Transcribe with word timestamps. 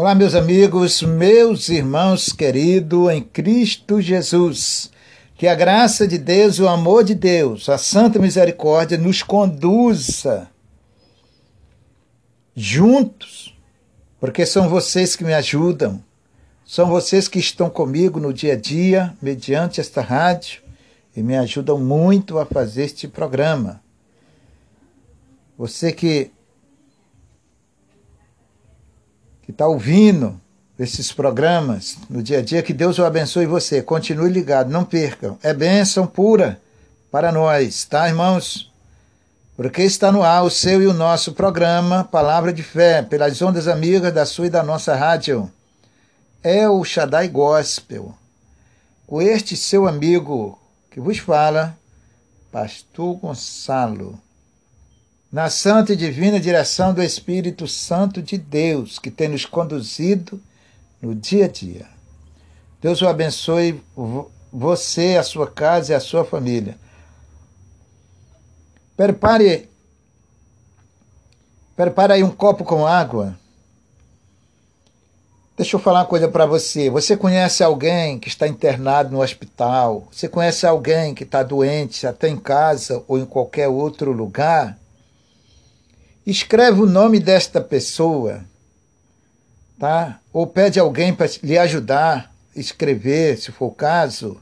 Olá, 0.00 0.14
meus 0.14 0.36
amigos, 0.36 1.02
meus 1.02 1.68
irmãos 1.68 2.32
queridos 2.32 3.10
em 3.10 3.20
Cristo 3.20 4.00
Jesus. 4.00 4.92
Que 5.34 5.48
a 5.48 5.56
graça 5.56 6.06
de 6.06 6.16
Deus, 6.16 6.60
o 6.60 6.68
amor 6.68 7.02
de 7.02 7.16
Deus, 7.16 7.68
a 7.68 7.76
santa 7.76 8.20
misericórdia 8.20 8.96
nos 8.96 9.24
conduza 9.24 10.48
juntos, 12.54 13.58
porque 14.20 14.46
são 14.46 14.68
vocês 14.68 15.16
que 15.16 15.24
me 15.24 15.34
ajudam, 15.34 16.00
são 16.64 16.86
vocês 16.86 17.26
que 17.26 17.40
estão 17.40 17.68
comigo 17.68 18.20
no 18.20 18.32
dia 18.32 18.52
a 18.52 18.56
dia, 18.56 19.16
mediante 19.20 19.80
esta 19.80 20.00
rádio, 20.00 20.62
e 21.16 21.24
me 21.24 21.36
ajudam 21.36 21.76
muito 21.76 22.38
a 22.38 22.46
fazer 22.46 22.84
este 22.84 23.08
programa. 23.08 23.82
Você 25.58 25.90
que 25.90 26.30
que 29.48 29.52
está 29.52 29.66
ouvindo 29.66 30.38
esses 30.78 31.10
programas 31.10 31.96
no 32.10 32.22
dia 32.22 32.40
a 32.40 32.42
dia, 32.42 32.62
que 32.62 32.74
Deus 32.74 32.98
o 32.98 33.04
abençoe 33.06 33.46
você. 33.46 33.80
Continue 33.80 34.28
ligado, 34.30 34.70
não 34.70 34.84
percam. 34.84 35.38
É 35.42 35.54
bênção 35.54 36.06
pura 36.06 36.60
para 37.10 37.32
nós, 37.32 37.86
tá, 37.86 38.06
irmãos? 38.06 38.70
Porque 39.56 39.82
está 39.82 40.12
no 40.12 40.22
ar 40.22 40.44
o 40.44 40.50
seu 40.50 40.82
e 40.82 40.86
o 40.86 40.92
nosso 40.92 41.32
programa 41.32 42.04
Palavra 42.04 42.52
de 42.52 42.62
Fé, 42.62 43.00
pelas 43.00 43.40
ondas 43.40 43.66
amigas 43.66 44.12
da 44.12 44.26
sua 44.26 44.48
e 44.48 44.50
da 44.50 44.62
nossa 44.62 44.94
rádio. 44.94 45.50
É 46.42 46.68
o 46.68 46.84
Shaddai 46.84 47.26
Gospel. 47.26 48.14
Com 49.06 49.22
este 49.22 49.56
seu 49.56 49.88
amigo 49.88 50.60
que 50.90 51.00
vos 51.00 51.16
fala, 51.16 51.74
Pastor 52.52 53.16
Gonçalo 53.16 54.20
na 55.30 55.50
santa 55.50 55.92
e 55.92 55.96
divina 55.96 56.40
direção 56.40 56.94
do 56.94 57.02
Espírito 57.02 57.68
Santo 57.68 58.22
de 58.22 58.38
Deus, 58.38 58.98
que 58.98 59.10
tem 59.10 59.28
nos 59.28 59.44
conduzido 59.44 60.40
no 61.00 61.14
dia 61.14 61.44
a 61.44 61.48
dia. 61.48 61.86
Deus 62.80 63.02
o 63.02 63.08
abençoe, 63.08 63.82
você, 64.52 65.16
a 65.16 65.22
sua 65.22 65.46
casa 65.46 65.92
e 65.92 65.94
a 65.94 66.00
sua 66.00 66.24
família. 66.24 66.78
Prepare, 68.96 69.68
prepare 71.76 72.14
aí 72.14 72.24
um 72.24 72.30
copo 72.30 72.64
com 72.64 72.86
água. 72.86 73.38
Deixa 75.56 75.76
eu 75.76 75.80
falar 75.80 76.00
uma 76.00 76.06
coisa 76.06 76.28
para 76.28 76.46
você. 76.46 76.88
Você 76.88 77.16
conhece 77.16 77.62
alguém 77.64 78.18
que 78.18 78.28
está 78.28 78.46
internado 78.46 79.10
no 79.10 79.20
hospital? 79.20 80.06
Você 80.10 80.28
conhece 80.28 80.64
alguém 80.64 81.14
que 81.14 81.24
está 81.24 81.42
doente, 81.42 82.06
até 82.06 82.28
em 82.28 82.36
casa 82.36 83.04
ou 83.08 83.18
em 83.18 83.26
qualquer 83.26 83.68
outro 83.68 84.12
lugar? 84.12 84.78
Escreve 86.30 86.82
o 86.82 86.86
nome 86.86 87.18
desta 87.18 87.58
pessoa, 87.58 88.44
tá? 89.78 90.20
Ou 90.30 90.46
pede 90.46 90.78
alguém 90.78 91.14
para 91.14 91.26
lhe 91.42 91.56
ajudar 91.56 92.30
a 92.54 92.60
escrever, 92.60 93.38
se 93.38 93.50
for 93.50 93.68
o 93.68 93.74
caso. 93.74 94.38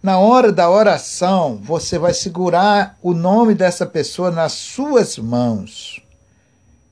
Na 0.00 0.18
hora 0.18 0.52
da 0.52 0.70
oração, 0.70 1.60
você 1.64 1.98
vai 1.98 2.14
segurar 2.14 2.96
o 3.02 3.12
nome 3.12 3.56
dessa 3.56 3.84
pessoa 3.84 4.30
nas 4.30 4.52
suas 4.52 5.18
mãos 5.18 6.00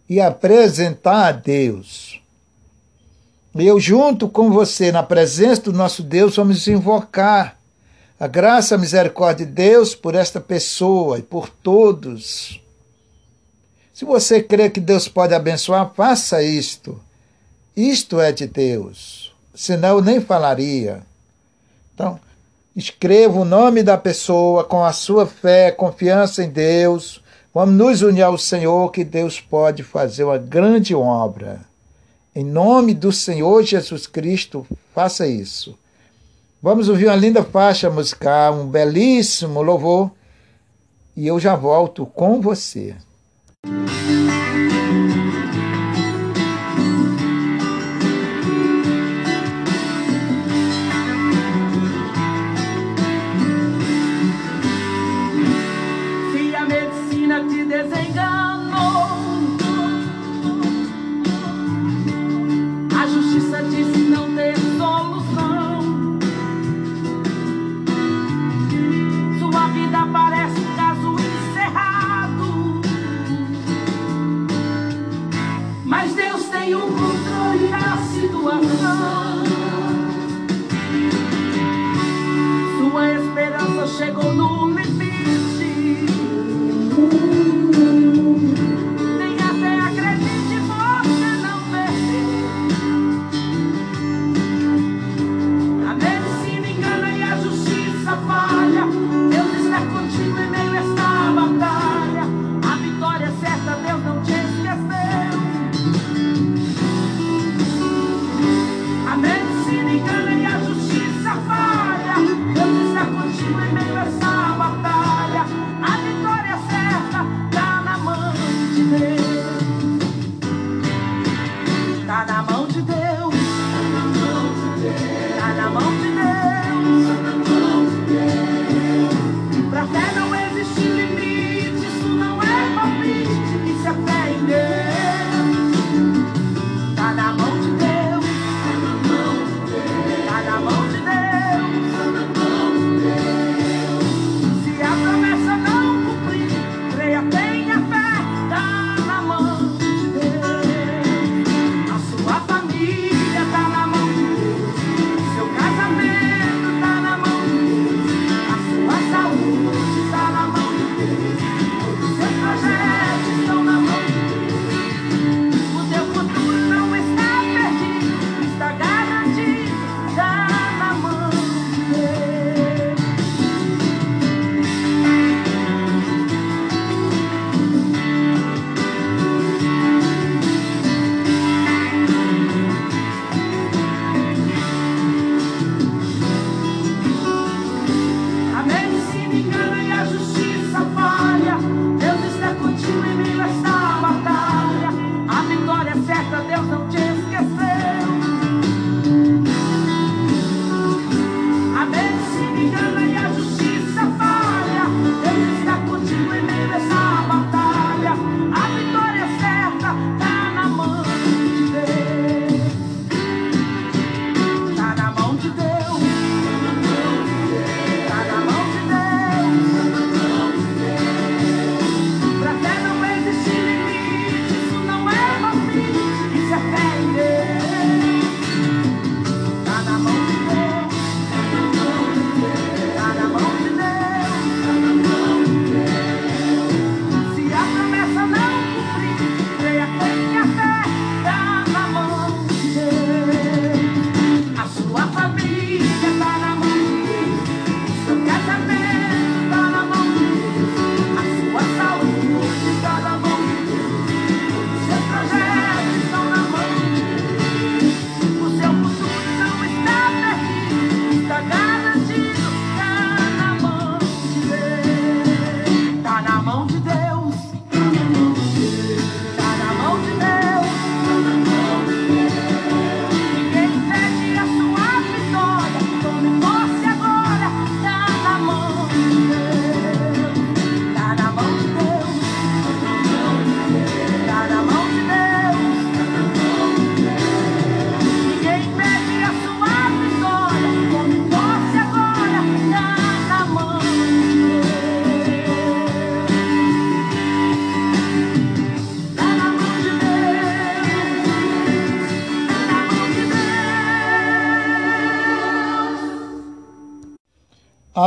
e 0.09 0.21
apresentar 0.21 1.29
a 1.29 1.33
Deus. 1.33 2.21
Eu, 3.55 3.79
junto 3.79 4.29
com 4.29 4.51
você, 4.51 4.91
na 4.91 5.05
presença 5.05 5.63
do 5.63 5.73
nosso 5.73 6.03
Deus, 6.03 6.35
vamos 6.35 6.67
invocar 6.67 7.57
a 8.19 8.27
graça 8.27 8.75
a 8.75 8.79
misericórdia 8.79 9.47
de 9.47 9.53
Deus 9.53 9.95
por 9.95 10.17
esta 10.17 10.41
pessoa 10.41 11.21
e 11.21 11.23
por 11.23 11.49
todos 11.49 12.61
se 13.99 14.05
você 14.05 14.41
crê 14.41 14.71
que 14.71 14.79
Deus 14.79 15.09
pode 15.09 15.35
abençoar, 15.35 15.93
faça 15.93 16.41
isto. 16.41 17.01
Isto 17.77 18.21
é 18.21 18.31
de 18.31 18.47
Deus. 18.47 19.35
Senão 19.53 19.97
eu 19.97 20.01
nem 20.01 20.21
falaria. 20.21 21.03
Então, 21.93 22.21
escreva 22.77 23.41
o 23.41 23.45
nome 23.45 23.83
da 23.83 23.99
pessoa 23.99 24.63
com 24.63 24.85
a 24.85 24.93
sua 24.93 25.27
fé, 25.27 25.73
confiança 25.73 26.45
em 26.45 26.49
Deus. 26.49 27.21
Vamos 27.53 27.75
nos 27.75 28.03
unir 28.03 28.23
ao 28.23 28.39
Senhor, 28.39 28.93
que 28.93 29.03
Deus 29.03 29.41
pode 29.41 29.83
fazer 29.83 30.23
uma 30.23 30.39
grande 30.39 30.95
obra. 30.95 31.61
Em 32.33 32.45
nome 32.45 32.95
do 32.95 33.11
Senhor 33.11 33.65
Jesus 33.65 34.07
Cristo, 34.07 34.65
faça 34.95 35.27
isso. 35.27 35.77
Vamos 36.63 36.89
ouvir 36.89 37.07
uma 37.07 37.17
linda 37.17 37.43
faixa 37.43 37.91
musical, 37.91 38.61
um 38.61 38.69
belíssimo 38.69 39.61
louvor, 39.61 40.09
e 41.17 41.27
eu 41.27 41.41
já 41.41 41.57
volto 41.57 42.07
com 42.07 42.41
você. 42.41 42.95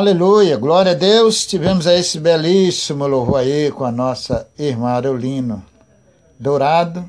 Aleluia, 0.01 0.57
glória 0.57 0.93
a 0.93 0.95
Deus. 0.95 1.45
Tivemos 1.45 1.85
esse 1.85 2.19
belíssimo 2.19 3.05
louvor 3.05 3.37
aí 3.37 3.71
com 3.71 3.85
a 3.85 3.91
nossa 3.91 4.47
irmã 4.57 4.93
Areolino 4.93 5.63
Dourado. 6.39 7.07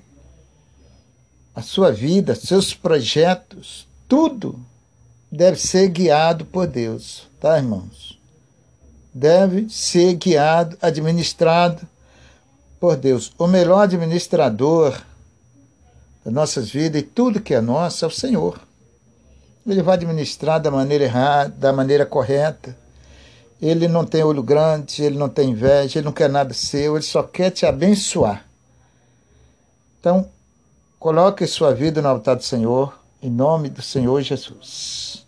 A 1.54 1.62
sua 1.62 1.90
vida, 1.90 2.34
seus 2.34 2.74
projetos, 2.74 3.88
tudo 4.06 4.60
deve 5.30 5.58
ser 5.58 5.88
guiado 5.88 6.44
por 6.44 6.66
Deus, 6.66 7.26
tá, 7.40 7.56
irmãos? 7.56 8.20
Deve 9.14 9.70
ser 9.70 10.12
guiado, 10.16 10.76
administrado 10.82 11.88
por 12.78 12.94
Deus. 12.96 13.32
O 13.38 13.46
melhor 13.46 13.84
administrador 13.84 15.00
das 16.22 16.34
nossas 16.34 16.68
vidas 16.68 17.00
e 17.00 17.06
tudo 17.06 17.40
que 17.40 17.54
é 17.54 17.60
nosso 17.62 18.04
é 18.04 18.08
o 18.08 18.10
Senhor. 18.10 18.60
Ele 19.66 19.82
vai 19.82 19.94
administrar 19.94 20.60
da 20.60 20.70
maneira 20.70 21.04
errada, 21.04 21.54
da 21.56 21.72
maneira 21.72 22.04
correta. 22.04 22.81
Ele 23.62 23.86
não 23.86 24.04
tem 24.04 24.24
olho 24.24 24.42
grande, 24.42 25.04
ele 25.04 25.16
não 25.16 25.28
tem 25.28 25.50
inveja, 25.50 26.00
ele 26.00 26.06
não 26.06 26.12
quer 26.12 26.28
nada 26.28 26.52
seu, 26.52 26.96
ele 26.96 27.04
só 27.04 27.22
quer 27.22 27.50
te 27.52 27.64
abençoar. 27.64 28.44
Então, 30.00 30.28
coloque 30.98 31.46
sua 31.46 31.72
vida 31.72 32.02
no 32.02 32.08
altar 32.08 32.34
do 32.34 32.42
Senhor, 32.42 32.98
em 33.22 33.30
nome 33.30 33.68
do 33.68 33.80
Senhor 33.80 34.20
Jesus. 34.20 35.24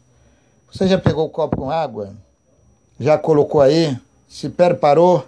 Você 0.69 0.89
já 0.89 0.99
pegou 0.99 1.27
o 1.27 1.31
copo 1.31 1.59
com 1.59 1.71
água? 1.71 2.13
Já 2.99 3.17
colocou 3.17 3.61
aí? 3.61 3.97
Se 4.29 4.49
preparou? 4.49 5.25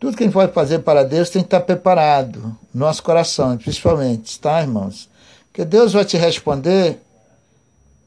Tudo 0.00 0.16
que 0.16 0.24
a 0.24 0.26
gente 0.26 0.34
pode 0.34 0.52
fazer 0.52 0.80
para 0.80 1.04
Deus 1.04 1.30
tem 1.30 1.42
que 1.42 1.46
estar 1.46 1.60
preparado, 1.60 2.58
nosso 2.74 3.04
coração, 3.04 3.56
principalmente, 3.56 4.40
tá, 4.40 4.60
irmãos? 4.60 5.08
Porque 5.44 5.64
Deus 5.64 5.92
vai 5.92 6.04
te 6.04 6.16
responder 6.16 7.00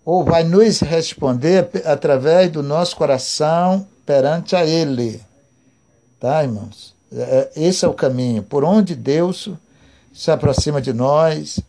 ou 0.03 0.25
vai 0.25 0.43
nos 0.43 0.81
responder 0.81 1.69
através 1.85 2.51
do 2.51 2.61
nosso 2.61 2.97
coração 2.97 3.87
perante 4.05 4.55
a 4.55 4.65
Ele. 4.65 5.21
Tá, 6.19 6.43
irmãos? 6.43 6.93
É, 7.11 7.51
é, 7.55 7.63
esse 7.63 7.85
é 7.85 7.87
o 7.87 7.93
caminho 7.93 8.43
por 8.43 8.63
onde 8.63 8.95
Deus 8.95 9.49
se 10.13 10.31
aproxima 10.31 10.81
de 10.81 10.93
nós 10.93 11.59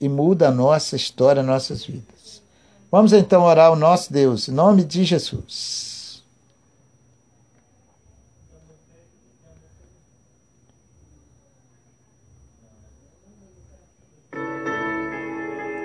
e 0.00 0.08
muda 0.08 0.48
a 0.48 0.52
nossa 0.52 0.96
história, 0.96 1.42
nossas 1.42 1.84
vidas. 1.84 2.42
Vamos 2.90 3.12
então 3.12 3.42
orar 3.42 3.66
ao 3.66 3.76
nosso 3.76 4.12
Deus, 4.12 4.48
em 4.48 4.52
nome 4.52 4.84
de 4.84 5.04
Jesus. 5.04 6.22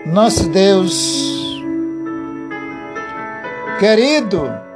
Nosso 0.05 0.49
Deus, 0.49 1.29
Querido 3.79 4.68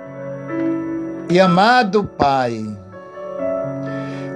e 1.33 1.39
amado 1.39 2.03
Pai, 2.03 2.63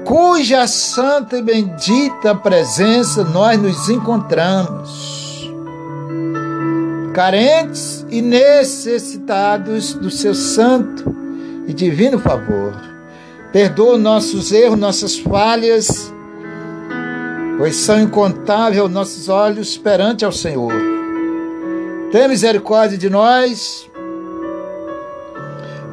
cuja 0.03 0.65
santa 0.65 1.37
e 1.37 1.43
bendita 1.43 2.33
presença 2.33 3.23
nós 3.23 3.61
nos 3.61 3.87
encontramos, 3.87 5.53
carentes 7.13 8.03
e 8.09 8.19
necessitados 8.19 9.93
do 9.93 10.09
seu 10.09 10.33
santo 10.33 11.15
e 11.67 11.73
divino 11.73 12.17
favor. 12.17 12.73
Perdoa 13.53 13.95
nossos 13.95 14.51
erros, 14.51 14.79
nossas 14.79 15.19
falhas, 15.19 16.11
pois 17.59 17.75
são 17.75 18.01
incontáveis 18.01 18.89
nossos 18.89 19.29
olhos 19.29 19.77
perante 19.77 20.25
ao 20.25 20.31
Senhor. 20.31 20.73
Tem 22.11 22.27
misericórdia 22.27 22.97
de 22.97 23.07
nós, 23.07 23.87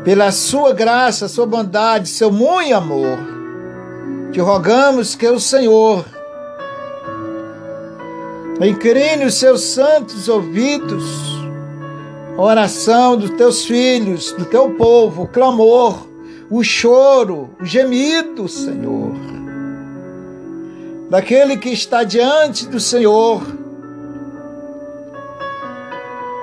pela 0.04 0.30
sua 0.30 0.74
graça, 0.74 1.28
sua 1.28 1.46
bondade, 1.46 2.08
seu 2.08 2.30
muito 2.30 2.74
amor, 2.74 3.18
te 4.30 4.38
rogamos 4.38 5.14
que 5.14 5.26
o 5.26 5.40
Senhor 5.40 6.04
incline 8.60 9.24
os 9.24 9.34
seus 9.34 9.62
santos 9.62 10.28
ouvidos, 10.28 11.04
a 12.36 12.42
oração 12.42 13.16
dos 13.16 13.30
teus 13.30 13.64
filhos, 13.64 14.32
do 14.32 14.44
teu 14.44 14.70
povo, 14.74 15.22
o 15.22 15.28
clamor, 15.28 16.06
o 16.50 16.62
choro, 16.62 17.50
o 17.58 17.64
gemido, 17.64 18.46
Senhor, 18.46 19.12
daquele 21.08 21.56
que 21.56 21.70
está 21.70 22.04
diante 22.04 22.66
do 22.66 22.78
Senhor. 22.78 23.42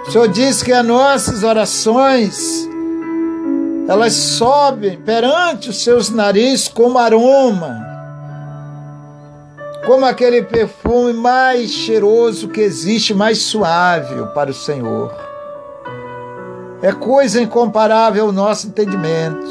O 0.08 0.12
Senhor 0.12 0.28
diz 0.28 0.64
que 0.64 0.74
as 0.74 0.86
nossas 0.86 1.44
orações 1.44 2.71
elas 3.92 4.14
sobem 4.14 4.98
perante 5.02 5.70
os 5.70 5.84
seus 5.84 6.10
narizes 6.10 6.70
como 6.70 6.98
aroma, 6.98 7.86
como 9.86 10.06
aquele 10.06 10.44
perfume 10.44 11.12
mais 11.12 11.72
cheiroso 11.72 12.48
que 12.48 12.62
existe, 12.62 13.14
mais 13.14 13.40
suave 13.40 14.16
para 14.34 14.50
o 14.50 14.54
Senhor. 14.54 15.14
É 16.82 16.94
coisa 16.94 17.42
incomparável 17.42 18.28
ao 18.28 18.32
nosso 18.32 18.68
entendimento. 18.68 19.46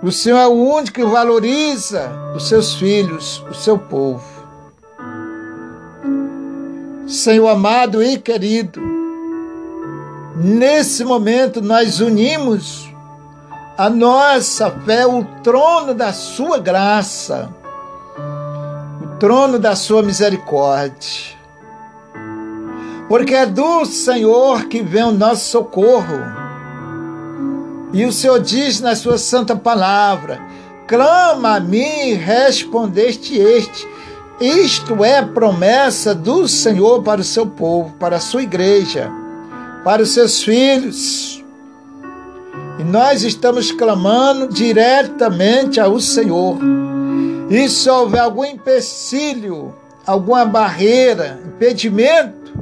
O 0.00 0.12
Senhor 0.12 0.38
é 0.38 0.46
o 0.46 0.52
único 0.52 0.94
que 0.94 1.04
valoriza 1.04 2.08
os 2.36 2.48
seus 2.48 2.74
filhos, 2.74 3.44
o 3.50 3.54
seu 3.54 3.76
povo. 3.76 4.24
Senhor 7.08 7.48
amado 7.48 8.00
e 8.00 8.16
querido, 8.16 8.95
Nesse 10.38 11.02
momento, 11.02 11.62
nós 11.62 11.98
unimos 11.98 12.92
a 13.78 13.88
nossa 13.88 14.70
fé, 14.70 15.06
o 15.06 15.24
trono 15.42 15.94
da 15.94 16.12
Sua 16.12 16.58
graça, 16.58 17.48
o 19.02 19.16
trono 19.18 19.58
da 19.58 19.74
Sua 19.74 20.02
misericórdia. 20.02 21.34
Porque 23.08 23.32
é 23.32 23.46
do 23.46 23.86
Senhor 23.86 24.66
que 24.66 24.82
vem 24.82 25.04
o 25.04 25.10
nosso 25.10 25.46
socorro. 25.46 26.18
E 27.94 28.04
o 28.04 28.12
Senhor 28.12 28.38
diz 28.38 28.78
na 28.82 28.94
Sua 28.94 29.16
santa 29.16 29.56
palavra: 29.56 30.38
clama 30.86 31.56
a 31.56 31.60
mim 31.60 32.10
e 32.10 32.12
respondeste 32.12 33.38
este. 33.38 33.88
Isto 34.38 35.02
é 35.02 35.22
promessa 35.22 36.14
do 36.14 36.46
Senhor 36.46 37.02
para 37.02 37.22
o 37.22 37.24
seu 37.24 37.46
povo, 37.46 37.94
para 37.98 38.16
a 38.16 38.20
sua 38.20 38.42
igreja 38.42 39.10
para 39.86 40.02
os 40.02 40.08
seus 40.08 40.42
filhos. 40.42 41.44
E 42.76 42.82
nós 42.82 43.22
estamos 43.22 43.70
clamando 43.70 44.48
diretamente 44.48 45.78
ao 45.78 46.00
Senhor. 46.00 46.58
E 47.48 47.68
se 47.68 47.88
houver 47.88 48.20
algum 48.20 48.44
empecilho, 48.44 49.72
alguma 50.04 50.44
barreira, 50.44 51.40
impedimento 51.46 52.52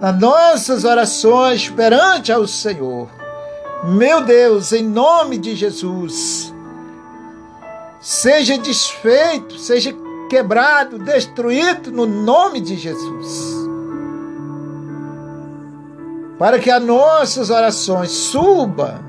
nas 0.00 0.18
nossas 0.18 0.84
orações 0.84 1.68
perante 1.68 2.32
ao 2.32 2.46
Senhor, 2.46 3.06
meu 3.84 4.24
Deus, 4.24 4.72
em 4.72 4.82
nome 4.82 5.36
de 5.36 5.54
Jesus, 5.54 6.54
seja 8.00 8.56
desfeito, 8.56 9.58
seja 9.58 9.94
quebrado, 10.30 10.98
destruído 10.98 11.92
no 11.92 12.06
nome 12.06 12.62
de 12.62 12.76
Jesus 12.78 13.61
para 16.42 16.58
que 16.58 16.72
as 16.72 16.82
nossas 16.82 17.50
orações 17.50 18.10
suba 18.10 19.00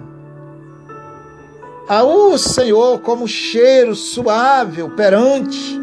ao 1.90 2.38
Senhor 2.38 3.00
como 3.00 3.28
cheiro 3.28 3.96
suave 3.96 4.88
perante 4.90 5.82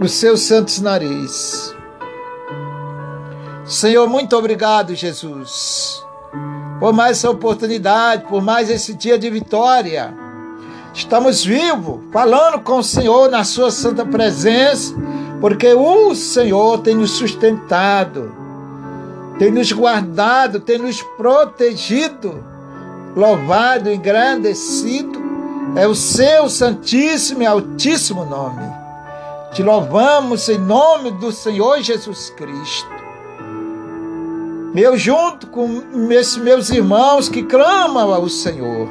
os 0.00 0.10
seus 0.10 0.40
santos 0.40 0.80
nariz. 0.80 1.72
Senhor, 3.64 4.08
muito 4.08 4.36
obrigado, 4.36 4.92
Jesus, 4.92 6.04
por 6.80 6.92
mais 6.92 7.18
essa 7.18 7.30
oportunidade, 7.30 8.24
por 8.24 8.42
mais 8.42 8.70
esse 8.70 8.94
dia 8.94 9.16
de 9.16 9.30
vitória. 9.30 10.12
Estamos 10.92 11.44
vivos, 11.44 12.00
falando 12.12 12.58
com 12.64 12.78
o 12.78 12.82
Senhor 12.82 13.30
na 13.30 13.44
Sua 13.44 13.70
santa 13.70 14.04
presença, 14.04 14.96
porque 15.40 15.72
o 15.72 16.12
Senhor 16.16 16.78
tem 16.78 16.96
nos 16.96 17.12
sustentado 17.12 18.41
tem 19.38 19.50
nos 19.50 19.72
guardado, 19.72 20.60
tem 20.60 20.78
nos 20.78 21.02
protegido. 21.02 22.44
Louvado, 23.14 23.90
engrandecido 23.90 25.20
é 25.76 25.86
o 25.86 25.94
seu 25.94 26.48
santíssimo 26.48 27.42
e 27.42 27.46
altíssimo 27.46 28.24
nome. 28.24 28.62
Te 29.52 29.62
louvamos 29.62 30.48
em 30.48 30.58
nome 30.58 31.10
do 31.12 31.30
Senhor 31.30 31.80
Jesus 31.82 32.30
Cristo. 32.30 32.90
Eu 34.74 34.96
junto 34.96 35.46
com 35.48 35.82
esses 36.10 36.38
meus 36.38 36.70
irmãos 36.70 37.28
que 37.28 37.42
clamam 37.42 38.12
ao 38.14 38.28
Senhor. 38.28 38.88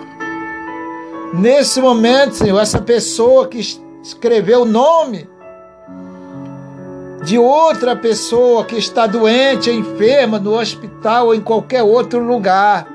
Nesse 1.33 1.81
momento, 1.81 2.35
Senhor, 2.35 2.59
essa 2.59 2.79
pessoa 2.79 3.47
que 3.47 3.59
escreveu 4.03 4.61
o 4.61 4.65
nome 4.65 5.27
de 7.23 7.37
outra 7.37 7.95
pessoa 7.95 8.65
que 8.65 8.77
está 8.77 9.05
doente, 9.05 9.69
enferma, 9.69 10.39
no 10.39 10.59
hospital 10.59 11.27
ou 11.27 11.35
em 11.35 11.41
qualquer 11.41 11.83
outro 11.83 12.19
lugar. 12.19 12.87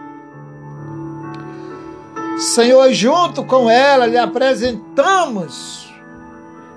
Senhor, 2.38 2.92
junto 2.92 3.45
com 3.45 3.71
ela 3.71 4.06
lhe 4.06 4.18
apresentamos 4.18 5.87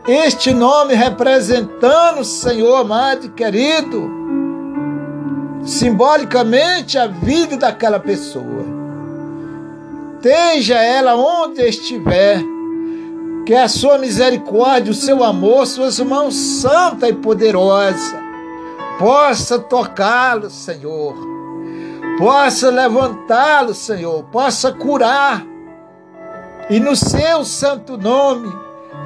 este 0.08 0.54
nome 0.54 0.94
representando, 0.94 2.24
Senhor 2.24 2.78
amado 2.78 3.26
e 3.26 3.30
querido, 3.30 4.10
simbolicamente 5.64 6.98
a 6.98 7.08
vida 7.08 7.58
daquela 7.58 8.00
pessoa. 8.00 8.66
Esteja 10.16 10.76
ela 10.76 11.16
onde 11.16 11.62
estiver, 11.62 12.42
que 13.50 13.56
a 13.56 13.68
sua 13.68 13.98
misericórdia, 13.98 14.92
o 14.92 14.94
seu 14.96 15.24
amor, 15.24 15.66
suas 15.66 16.00
mãos 16.00 16.36
santa 16.36 17.10
e 17.10 17.14
poderosa, 17.14 18.16
possa 19.00 19.58
tocá-lo, 19.58 20.52
Senhor, 20.52 21.16
possa 22.20 22.70
levantá-lo, 22.70 23.74
Senhor, 23.74 24.24
possa 24.26 24.72
curar, 24.72 25.44
e 26.70 26.80
no 26.80 26.96
seu 26.96 27.44
santo 27.44 27.98
nome, 27.98 28.56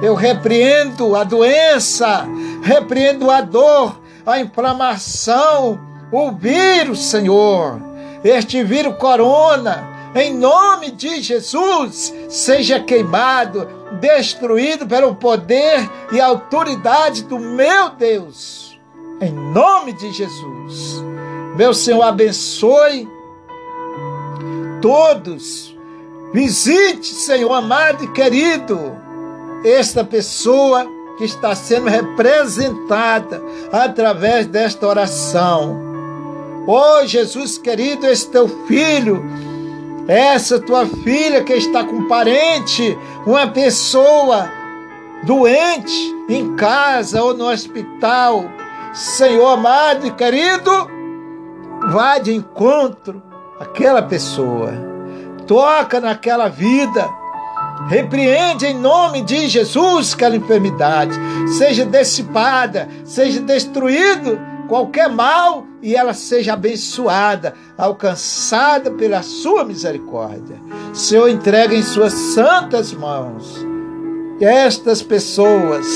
eu 0.02 0.14
repreendo 0.14 1.16
a 1.16 1.24
doença, 1.24 2.26
repreendo 2.62 3.30
a 3.30 3.40
dor, 3.40 3.98
a 4.26 4.38
inflamação, 4.40 5.80
o 6.12 6.32
vírus, 6.32 7.02
Senhor. 7.06 7.80
Este 8.22 8.62
vírus 8.62 8.94
corona, 8.98 9.93
em 10.14 10.32
nome 10.32 10.90
de 10.92 11.20
Jesus, 11.20 12.14
seja 12.28 12.78
queimado, 12.78 13.68
destruído 14.00 14.86
pelo 14.86 15.14
poder 15.16 15.90
e 16.12 16.20
autoridade 16.20 17.24
do 17.24 17.38
meu 17.38 17.90
Deus. 17.90 18.78
Em 19.20 19.32
nome 19.32 19.92
de 19.92 20.12
Jesus. 20.12 21.02
Meu 21.56 21.74
Senhor, 21.74 22.02
abençoe 22.02 23.08
todos. 24.80 25.76
Visite, 26.32 27.06
Senhor 27.14 27.52
amado 27.52 28.04
e 28.04 28.08
querido 28.12 28.78
esta 29.64 30.04
pessoa 30.04 30.86
que 31.16 31.24
está 31.24 31.54
sendo 31.54 31.88
representada 31.88 33.42
através 33.72 34.46
desta 34.46 34.86
oração. 34.86 35.80
Oh 36.66 37.06
Jesus 37.06 37.56
querido, 37.56 38.06
esse 38.06 38.28
teu 38.28 38.48
filho, 38.66 39.22
essa 40.06 40.60
tua 40.60 40.86
filha 40.86 41.42
que 41.42 41.52
está 41.54 41.84
com 41.84 42.06
parente, 42.06 42.96
uma 43.26 43.46
pessoa 43.46 44.50
doente 45.24 46.14
em 46.28 46.54
casa 46.56 47.22
ou 47.22 47.34
no 47.34 47.48
hospital, 47.48 48.44
Senhor 48.92 49.46
amado 49.46 50.06
e 50.06 50.10
querido, 50.10 50.70
vá 51.90 52.18
de 52.18 52.34
encontro 52.34 53.22
àquela 53.58 54.02
pessoa, 54.02 54.72
toca 55.46 56.00
naquela 56.00 56.48
vida. 56.48 57.08
Repreende 57.88 58.66
em 58.66 58.78
nome 58.78 59.22
de 59.22 59.48
Jesus 59.48 60.14
aquela 60.14 60.36
enfermidade, 60.36 61.12
seja 61.58 61.84
dissipada, 61.84 62.88
seja 63.04 63.40
destruído 63.40 64.53
qualquer 64.68 65.08
mal 65.08 65.66
e 65.82 65.94
ela 65.94 66.14
seja 66.14 66.54
abençoada, 66.54 67.54
alcançada 67.76 68.90
pela 68.90 69.22
sua 69.22 69.64
misericórdia. 69.64 70.60
Senhor, 70.92 71.28
entrega 71.28 71.74
em 71.74 71.82
suas 71.82 72.12
santas 72.12 72.92
mãos 72.92 73.64
estas 74.40 75.02
pessoas 75.02 75.86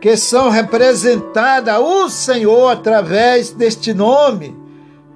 que 0.00 0.16
são 0.16 0.50
representadas 0.50 1.78
o 1.78 2.08
Senhor 2.08 2.70
através 2.70 3.50
deste 3.50 3.94
nome 3.94 4.60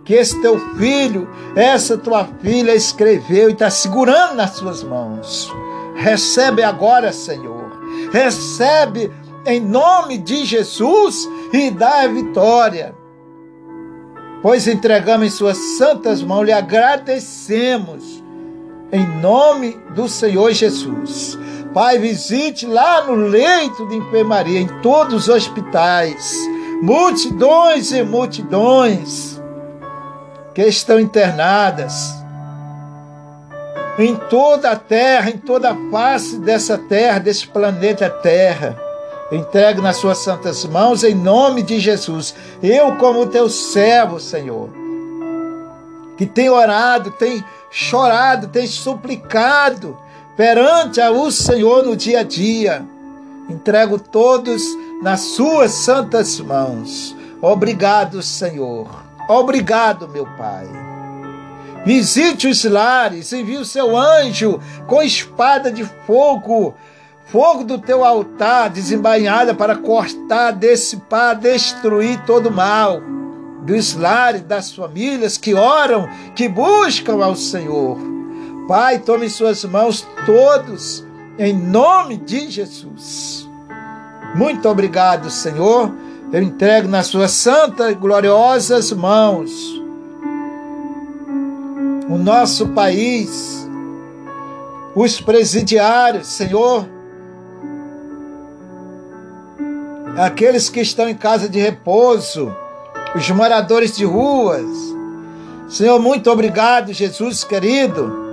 que 0.05 0.15
esse 0.15 0.41
teu 0.41 0.59
filho, 0.76 1.29
essa 1.57 1.99
tua 1.99 2.25
filha 2.41 2.73
escreveu 2.73 3.50
e 3.50 3.53
está 3.53 3.69
segurando 3.69 4.37
nas 4.37 4.53
suas 4.53 4.85
mãos. 4.85 5.53
Recebe 5.97 6.62
agora, 6.62 7.12
Senhor. 7.12 7.73
Recebe 8.12 9.11
em 9.47 9.61
nome 9.61 10.19
de 10.19 10.45
Jesus 10.45 11.29
e 11.53 11.71
dá 11.71 12.03
a 12.03 12.09
vitória. 12.09 12.95
Pois 14.43 14.67
entregamos 14.67 15.26
em 15.26 15.31
suas 15.31 15.57
santas 15.57 16.23
mãos, 16.23 16.45
lhe 16.45 16.53
agradecemos 16.53 18.23
em 18.93 19.07
nome 19.21 19.76
do 19.95 20.09
Senhor 20.09 20.53
Jesus. 20.53 21.38
Pai, 21.73 21.99
visite 21.99 22.67
lá 22.67 23.03
no 23.05 23.15
leito 23.15 23.87
de 23.87 23.97
enfermaria, 23.97 24.61
em 24.61 24.69
todos 24.81 25.15
os 25.15 25.29
hospitais, 25.29 26.38
multidões 26.81 27.93
e 27.93 28.03
multidões 28.03 29.41
que 30.55 30.62
estão 30.62 30.99
internadas 30.99 32.15
em 33.99 34.15
toda 34.15 34.71
a 34.71 34.76
terra, 34.76 35.31
em 35.31 35.38
toda 35.38 35.73
a 35.73 35.91
face 35.91 36.38
dessa 36.38 36.76
terra, 36.79 37.19
desse 37.19 37.47
planeta 37.49 38.09
Terra. 38.09 38.86
Entregue 39.30 39.80
nas 39.80 39.97
suas 39.97 40.18
santas 40.18 40.64
mãos 40.64 41.02
em 41.02 41.14
nome 41.14 41.62
de 41.62 41.80
Jesus. 41.80 42.35
Eu, 42.62 42.97
como 42.97 43.26
teu 43.26 43.49
servo, 43.49 44.21
Senhor, 44.21 44.71
que 46.16 46.26
tem 46.26 46.49
orado, 46.49 47.11
tem 47.11 47.45
chorado, 47.71 48.49
tem 48.49 48.66
suplicado 48.66 49.99
perante 50.37 51.00
o 51.00 51.30
Senhor 51.30 51.85
no 51.85 51.97
dia 51.97 52.21
a 52.21 52.23
dia. 52.23 52.87
Entrego 53.49 53.99
todos 53.99 54.62
nas 55.02 55.21
suas 55.21 55.73
santas 55.73 56.38
mãos. 56.38 57.16
Obrigado, 57.42 58.23
Senhor. 58.23 58.88
Obrigado, 59.28 60.09
meu 60.09 60.26
Pai. 60.37 60.66
Visite 61.85 62.49
os 62.49 62.64
lares, 62.64 63.33
envie 63.33 63.59
o 63.59 63.64
seu 63.64 63.97
anjo 63.97 64.61
com 64.88 65.02
espada 65.02 65.71
de 65.71 65.85
fogo, 66.06 66.75
fogo 67.26 67.64
do 67.64 67.78
teu 67.78 68.04
altar 68.04 68.71
desembainhada 68.71 69.54
para 69.54 69.76
cortar, 69.76 70.52
dissipar, 70.52 71.38
destruir 71.38 72.21
todo 72.25 72.49
o 72.49 72.52
mal 72.52 73.00
dos 73.62 73.95
lares, 73.95 74.42
das 74.42 74.73
famílias 74.73 75.37
que 75.37 75.54
oram, 75.54 76.09
que 76.35 76.49
buscam 76.49 77.25
ao 77.25 77.35
Senhor. 77.35 77.99
Pai, 78.68 79.00
tome 79.00 79.26
em 79.26 79.28
suas 79.28 79.64
mãos 79.64 80.06
todos, 80.25 81.04
em 81.38 81.52
nome 81.52 82.16
de 82.16 82.50
Jesus. 82.50 83.49
Muito 84.35 84.68
obrigado, 84.68 85.30
Senhor 85.30 85.92
eu 86.33 86.42
entrego 86.42 86.88
nas 86.88 87.06
suas 87.06 87.30
santas 87.30 87.92
e 87.92 87.95
gloriosas 87.95 88.90
mãos 88.92 89.80
o 92.09 92.16
nosso 92.16 92.68
país, 92.68 93.68
os 94.95 95.21
presidiários, 95.21 96.28
Senhor, 96.28 96.87
aqueles 100.17 100.69
que 100.69 100.81
estão 100.81 101.09
em 101.09 101.15
casa 101.15 101.49
de 101.49 101.61
repouso, 101.61 102.55
os 103.15 103.31
moradores 103.31 103.97
de 103.97 104.05
ruas. 104.05 104.67
Senhor, 105.69 105.99
muito 105.99 106.31
obrigado, 106.31 106.93
Jesus 106.93 107.45
querido, 107.45 108.25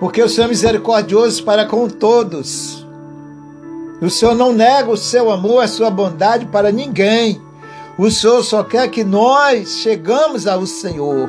porque 0.00 0.22
o 0.22 0.28
Senhor 0.28 0.46
é 0.46 0.50
misericordioso 0.50 1.44
para 1.44 1.66
com 1.66 1.88
todos. 1.88 2.86
O 4.00 4.08
Senhor 4.08 4.34
não 4.34 4.52
nega 4.52 4.90
o 4.90 4.96
seu 4.96 5.30
amor, 5.30 5.64
a 5.64 5.68
sua 5.68 5.90
bondade 5.90 6.46
para 6.46 6.70
ninguém. 6.70 7.42
O 7.98 8.10
Senhor 8.10 8.42
só 8.44 8.62
quer 8.62 8.88
que 8.88 9.02
nós 9.02 9.78
chegamos 9.78 10.46
ao 10.46 10.64
Senhor. 10.66 11.28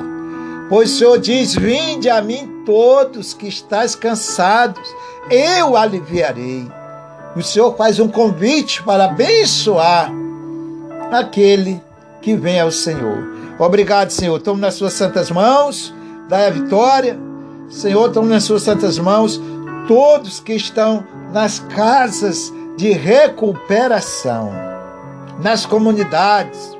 Pois 0.70 0.94
o 0.94 0.98
Senhor 1.00 1.20
diz: 1.20 1.56
Vinde 1.56 2.10
a 2.10 2.22
mim 2.22 2.64
todos 2.64 3.34
que 3.34 3.48
estáis 3.48 3.96
cansados, 3.96 4.88
eu 5.32 5.76
aliviarei. 5.76 6.79
O 7.36 7.42
Senhor 7.42 7.76
faz 7.76 8.00
um 8.00 8.08
convite 8.08 8.82
para 8.84 9.06
abençoar 9.06 10.12
aquele 11.12 11.82
que 12.22 12.36
vem 12.36 12.60
ao 12.60 12.72
Senhor. 12.72 13.18
Obrigado, 13.58 14.10
Senhor. 14.10 14.40
Tome 14.40 14.62
nas 14.62 14.76
suas 14.76 14.94
santas 14.94 15.30
mãos, 15.30 15.94
dai 16.28 16.48
a 16.48 16.50
vitória. 16.50 17.20
Senhor, 17.70 18.12
tome 18.12 18.30
nas 18.30 18.44
suas 18.44 18.64
santas 18.64 18.98
mãos 18.98 19.40
todos 19.88 20.40
que 20.40 20.54
estão 20.54 21.04
nas 21.32 21.60
casas 21.60 22.52
de 22.78 22.92
recuperação 22.92 24.52
nas 25.42 25.66
comunidades. 25.66 26.78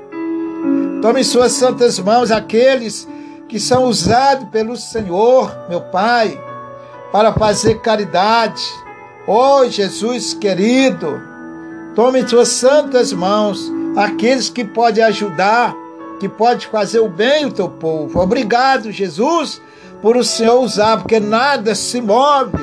Tome 1.02 1.22
em 1.22 1.24
suas 1.24 1.54
santas 1.54 2.00
mãos 2.00 2.32
aqueles 2.32 3.08
que 3.48 3.60
são 3.60 3.86
usados 3.86 4.48
pelo 4.50 4.76
Senhor, 4.76 5.56
meu 5.70 5.82
Pai, 5.82 6.40
para 7.12 7.34
fazer 7.34 7.82
caridade. 7.82 8.62
Oh, 9.32 9.64
Jesus 9.70 10.34
querido, 10.34 11.22
tome 11.94 12.20
em 12.20 12.28
suas 12.28 12.48
santas 12.48 13.14
mãos 13.14 13.72
aqueles 13.96 14.50
que 14.50 14.66
podem 14.66 15.04
ajudar, 15.04 15.76
que 16.20 16.28
podem 16.28 16.68
fazer 16.68 16.98
o 17.00 17.08
bem 17.08 17.44
ao 17.44 17.52
teu 17.52 17.70
povo. 17.70 18.20
Obrigado, 18.20 18.92
Jesus, 18.92 19.62
por 20.02 20.18
o 20.18 20.24
Senhor 20.24 20.60
usar, 20.60 20.98
porque 20.98 21.20
nada 21.20 21.76
se 21.76 22.02
move 22.02 22.58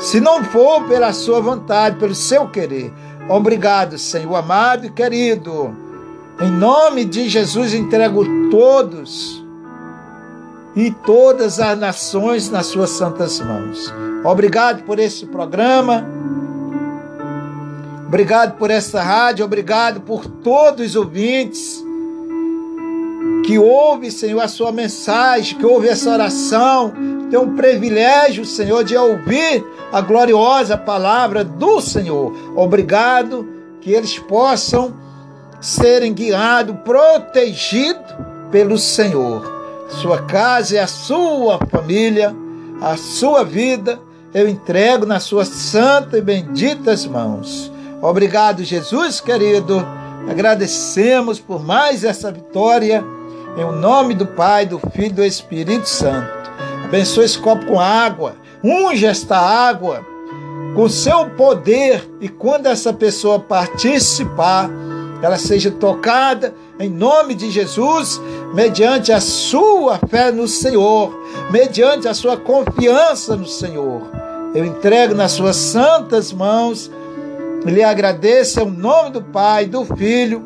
se 0.00 0.18
não 0.18 0.42
for 0.42 0.88
pela 0.88 1.12
sua 1.12 1.40
vontade, 1.40 2.00
pelo 2.00 2.16
seu 2.16 2.48
querer. 2.48 2.92
Obrigado, 3.28 3.96
Senhor 3.96 4.34
amado 4.34 4.86
e 4.86 4.90
querido. 4.90 5.72
Em 6.40 6.50
nome 6.50 7.04
de 7.04 7.28
Jesus 7.28 7.74
entrego 7.74 8.24
todos 8.50 9.39
e 10.76 10.90
todas 10.90 11.58
as 11.58 11.78
nações 11.78 12.50
nas 12.50 12.66
suas 12.66 12.90
santas 12.90 13.40
mãos. 13.40 13.92
Obrigado 14.24 14.84
por 14.84 14.98
esse 14.98 15.26
programa. 15.26 16.06
Obrigado 18.06 18.56
por 18.58 18.70
essa 18.70 19.02
rádio, 19.02 19.44
obrigado 19.44 20.00
por 20.00 20.26
todos 20.26 20.84
os 20.84 20.96
ouvintes 20.96 21.84
que 23.44 23.58
ouve, 23.58 24.10
Senhor, 24.10 24.40
a 24.40 24.48
sua 24.48 24.72
mensagem, 24.72 25.56
que 25.56 25.64
ouve 25.64 25.88
essa 25.88 26.10
oração, 26.10 26.92
tem 27.30 27.38
um 27.38 27.54
privilégio, 27.54 28.44
Senhor, 28.44 28.84
de 28.84 28.96
ouvir 28.96 29.64
a 29.92 30.00
gloriosa 30.00 30.76
palavra 30.76 31.44
do 31.44 31.80
Senhor. 31.80 32.32
Obrigado 32.56 33.48
que 33.80 33.92
eles 33.92 34.18
possam 34.18 34.94
serem 35.60 36.12
guiados, 36.12 36.76
protegidos 36.84 38.14
pelo 38.50 38.76
Senhor. 38.78 39.59
Sua 39.90 40.22
casa 40.22 40.74
e 40.74 40.78
a 40.78 40.86
sua 40.86 41.58
família, 41.70 42.34
a 42.80 42.96
sua 42.96 43.44
vida, 43.44 44.00
eu 44.32 44.48
entrego 44.48 45.04
nas 45.04 45.24
suas 45.24 45.48
santas 45.48 46.18
e 46.18 46.22
benditas 46.22 47.04
mãos. 47.04 47.70
Obrigado, 48.00 48.64
Jesus 48.64 49.20
querido. 49.20 49.84
Agradecemos 50.28 51.40
por 51.40 51.62
mais 51.64 52.04
essa 52.04 52.30
vitória. 52.30 53.04
Em 53.56 53.80
nome 53.80 54.14
do 54.14 54.26
Pai, 54.26 54.64
do 54.64 54.78
Filho 54.92 55.06
e 55.06 55.10
do 55.10 55.24
Espírito 55.24 55.88
Santo. 55.88 56.50
Abençoe 56.84 57.24
esse 57.24 57.38
copo 57.38 57.66
com 57.66 57.80
água. 57.80 58.36
Unge 58.62 59.04
esta 59.04 59.36
água 59.36 60.06
com 60.74 60.88
seu 60.88 61.28
poder. 61.30 62.08
E 62.20 62.28
quando 62.28 62.66
essa 62.66 62.92
pessoa 62.92 63.40
participar, 63.40 64.70
ela 65.20 65.36
seja 65.36 65.70
tocada 65.70 66.54
em 66.80 66.88
nome 66.88 67.34
de 67.34 67.50
Jesus, 67.50 68.18
mediante 68.54 69.12
a 69.12 69.20
sua 69.20 69.98
fé 70.08 70.32
no 70.32 70.48
Senhor, 70.48 71.14
mediante 71.50 72.08
a 72.08 72.14
sua 72.14 72.38
confiança 72.38 73.36
no 73.36 73.46
Senhor. 73.46 74.10
Eu 74.54 74.64
entrego 74.64 75.14
nas 75.14 75.32
suas 75.32 75.56
santas 75.56 76.32
mãos 76.32 76.90
lhe 77.66 77.84
agradeço 77.84 78.60
em 78.60 78.70
nome 78.70 79.10
do 79.10 79.20
Pai, 79.20 79.66
do 79.66 79.84
Filho 79.84 80.42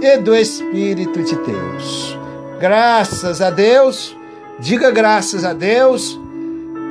e 0.00 0.18
do 0.18 0.36
Espírito 0.36 1.20
de 1.20 1.34
Deus. 1.34 2.16
Graças 2.60 3.42
a 3.42 3.50
Deus, 3.50 4.16
diga 4.60 4.92
graças 4.92 5.44
a 5.44 5.52
Deus, 5.52 6.16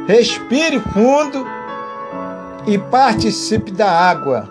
respire 0.06 0.82
fundo 0.94 1.48
e 2.68 2.78
participe 2.78 3.72
da 3.72 3.90
água 3.90 4.51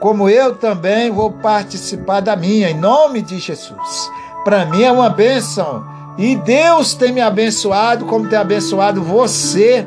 como 0.00 0.30
eu 0.30 0.56
também 0.56 1.10
vou 1.10 1.30
participar 1.30 2.20
da 2.20 2.34
minha, 2.34 2.70
em 2.70 2.78
nome 2.78 3.20
de 3.20 3.38
Jesus. 3.38 4.10
Para 4.42 4.64
mim 4.64 4.82
é 4.82 4.90
uma 4.90 5.10
bênção. 5.10 5.84
E 6.16 6.34
Deus 6.36 6.94
tem 6.94 7.12
me 7.12 7.20
abençoado, 7.20 8.06
como 8.06 8.28
tem 8.28 8.38
abençoado 8.38 9.02
você 9.02 9.86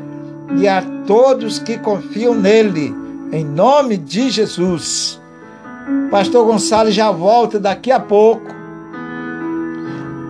e 0.56 0.68
a 0.68 0.82
todos 1.06 1.58
que 1.58 1.76
confiam 1.78 2.34
nele, 2.34 2.94
em 3.32 3.44
nome 3.44 3.96
de 3.96 4.30
Jesus. 4.30 5.20
Pastor 6.10 6.46
Gonçalo 6.46 6.90
já 6.92 7.10
volta 7.10 7.58
daqui 7.58 7.90
a 7.90 7.98
pouco, 7.98 8.54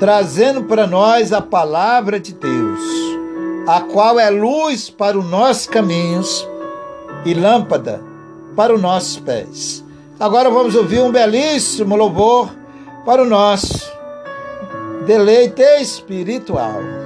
trazendo 0.01 0.65
para 0.65 0.87
nós 0.87 1.33
a 1.33 1.43
palavra 1.43 2.19
de 2.19 2.33
Deus, 2.33 2.81
a 3.69 3.83
qual 3.83 4.19
é 4.19 4.31
luz 4.31 4.89
para 4.89 5.19
os 5.19 5.25
nossos 5.27 5.67
caminhos 5.67 6.49
e 7.25 7.35
lâmpada 7.35 8.14
para 8.55 8.75
os 8.75 8.81
nossos 8.81 9.19
pés. 9.19 9.85
Agora 10.19 10.51
vamos 10.51 10.75
ouvir 10.75 11.01
um 11.01 11.11
belíssimo 11.11 11.97
louvor 11.97 12.51
para 13.05 13.23
o 13.23 13.27
nosso 13.27 13.93
deleite 15.07 15.63
espiritual. 15.81 17.04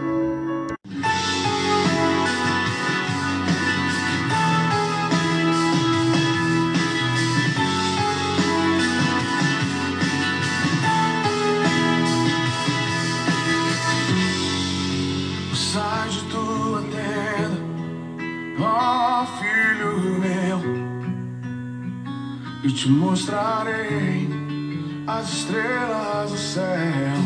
Te 22.79 22.89
mostrarei 22.91 24.29
as 25.05 25.29
estrelas 25.33 26.31
do 26.31 26.39
céu. 26.39 27.17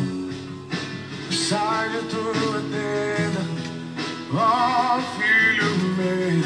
Sai 1.31 1.91
de 1.91 1.99
tua 2.09 2.63
tenda, 2.73 3.45
ó 4.33 4.97
oh, 4.97 5.03
filho 5.19 5.71
meu, 5.99 6.43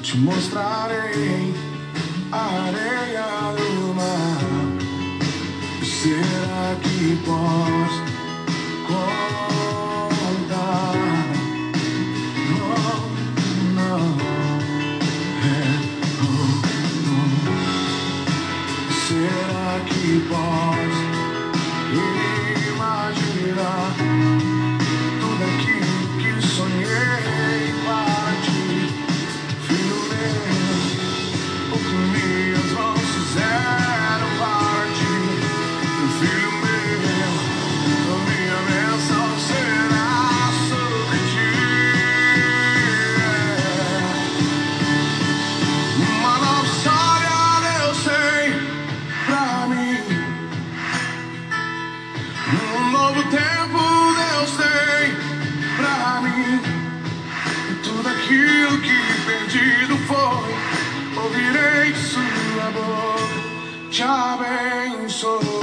te 0.00 0.16
mostrarei 0.16 1.54
a 2.32 2.42
areia 2.68 3.52
do 3.58 3.94
mar. 3.94 4.40
Será 5.84 6.76
que 6.82 7.16
posso 7.26 8.00
contar? 10.46 11.05
Que 19.86 20.20
pode 20.28 21.00
imaginar 22.68 24.05
boca, 62.70 63.90
te 63.90 64.02
abençoarei. 64.02 65.55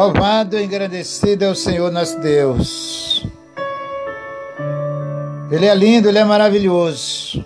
Louvado 0.00 0.56
e 0.56 0.64
engrandecido 0.64 1.44
é 1.44 1.50
o 1.50 1.54
Senhor 1.54 1.92
nosso 1.92 2.18
Deus. 2.20 3.22
Ele 5.50 5.66
é 5.66 5.74
lindo, 5.74 6.08
ele 6.08 6.16
é 6.16 6.24
maravilhoso. 6.24 7.44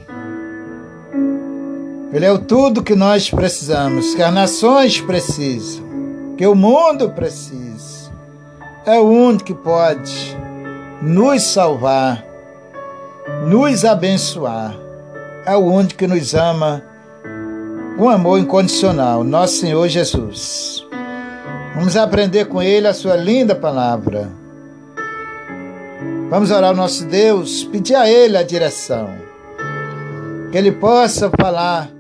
Ele 2.13 2.25
é 2.25 2.31
o 2.31 2.39
tudo 2.39 2.81
que 2.81 2.95
nós 2.95 3.29
precisamos, 3.29 4.15
que 4.15 4.23
as 4.23 4.33
nações 4.33 5.01
precisam, 5.01 5.85
que 6.39 6.47
o 6.47 6.55
mundo 6.55 7.11
precisa. 7.11 8.13
É 8.87 9.01
o 9.01 9.03
único 9.03 9.47
que 9.47 9.55
pode 9.55 10.37
nos 11.03 11.43
salvar, 11.43 12.25
nos 13.49 13.85
abençoar. 13.85 14.77
É 15.45 15.57
o 15.57 15.65
único 15.65 15.97
que 15.97 16.07
nos 16.07 16.33
ama 16.37 16.85
com 17.99 18.09
amor 18.09 18.39
incondicional, 18.39 19.25
nosso 19.25 19.57
Senhor 19.57 19.89
Jesus. 19.89 20.84
Vamos 21.75 21.97
aprender 21.97 22.45
com 22.45 22.63
ele 22.63 22.87
a 22.87 22.95
sua 22.95 23.17
linda 23.17 23.55
palavra. 23.55 24.31
Vamos 26.31 26.51
orar 26.53 26.71
ao 26.71 26.77
nosso 26.77 27.05
Deus, 27.07 27.65
pedir 27.65 27.97
a 27.97 28.09
ele 28.09 28.37
a 28.37 28.45
direção. 28.45 29.11
Que 30.53 30.59
ele 30.59 30.71
possa 30.71 31.31
falar 31.41 31.91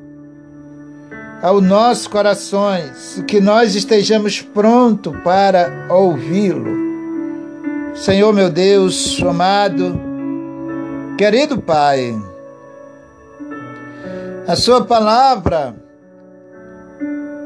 ao 1.42 1.60
nossos 1.60 2.06
corações, 2.06 3.22
que 3.26 3.40
nós 3.40 3.74
estejamos 3.74 4.40
prontos 4.40 5.14
para 5.22 5.88
ouvi-lo. 5.90 6.84
Senhor 7.96 8.32
meu 8.32 8.48
Deus, 8.48 9.20
amado, 9.22 10.00
querido 11.18 11.60
Pai, 11.60 12.16
a 14.46 14.56
sua 14.56 14.84
palavra 14.84 15.83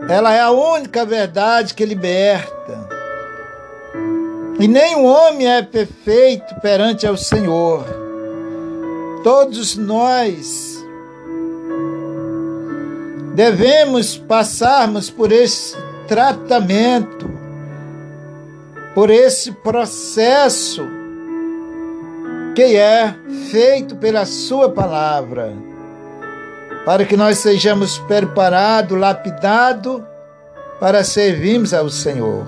ela 0.09 0.33
é 0.33 0.40
a 0.40 0.51
única 0.51 1.05
verdade 1.05 1.75
que 1.75 1.85
liberta. 1.85 2.88
E 4.59 4.66
nenhum 4.66 5.05
homem 5.05 5.47
é 5.47 5.62
perfeito 5.62 6.55
perante 6.62 7.07
ao 7.07 7.16
Senhor. 7.16 7.85
Todos 9.23 9.77
nós 9.77 10.83
devemos 13.35 14.16
passarmos 14.16 15.11
por 15.11 15.31
esse 15.31 15.77
tratamento, 16.09 17.31
por 18.94 19.11
esse 19.11 19.53
processo 19.53 20.83
que 22.55 22.77
é 22.77 23.14
feito 23.51 23.94
pela 23.94 24.25
Sua 24.25 24.71
palavra 24.71 25.67
para 26.88 27.05
que 27.05 27.18
nós 27.18 27.37
sejamos 27.37 27.98
preparados, 27.98 28.98
lapidados, 28.98 30.01
para 30.81 31.05
servirmos 31.05 31.74
ao 31.74 31.90
Senhor. 31.90 32.46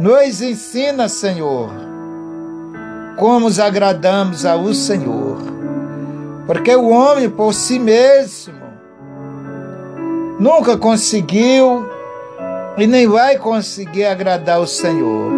Nos 0.00 0.40
ensina, 0.40 1.10
Senhor, 1.10 1.68
como 3.18 3.40
nos 3.40 3.60
agradamos 3.60 4.46
ao 4.46 4.72
Senhor, 4.72 5.36
porque 6.46 6.74
o 6.74 6.88
homem 6.88 7.28
por 7.28 7.52
si 7.52 7.78
mesmo 7.78 8.54
nunca 10.40 10.78
conseguiu 10.78 11.86
e 12.78 12.86
nem 12.86 13.06
vai 13.06 13.36
conseguir 13.36 14.06
agradar 14.06 14.58
o 14.58 14.66
Senhor. 14.66 15.30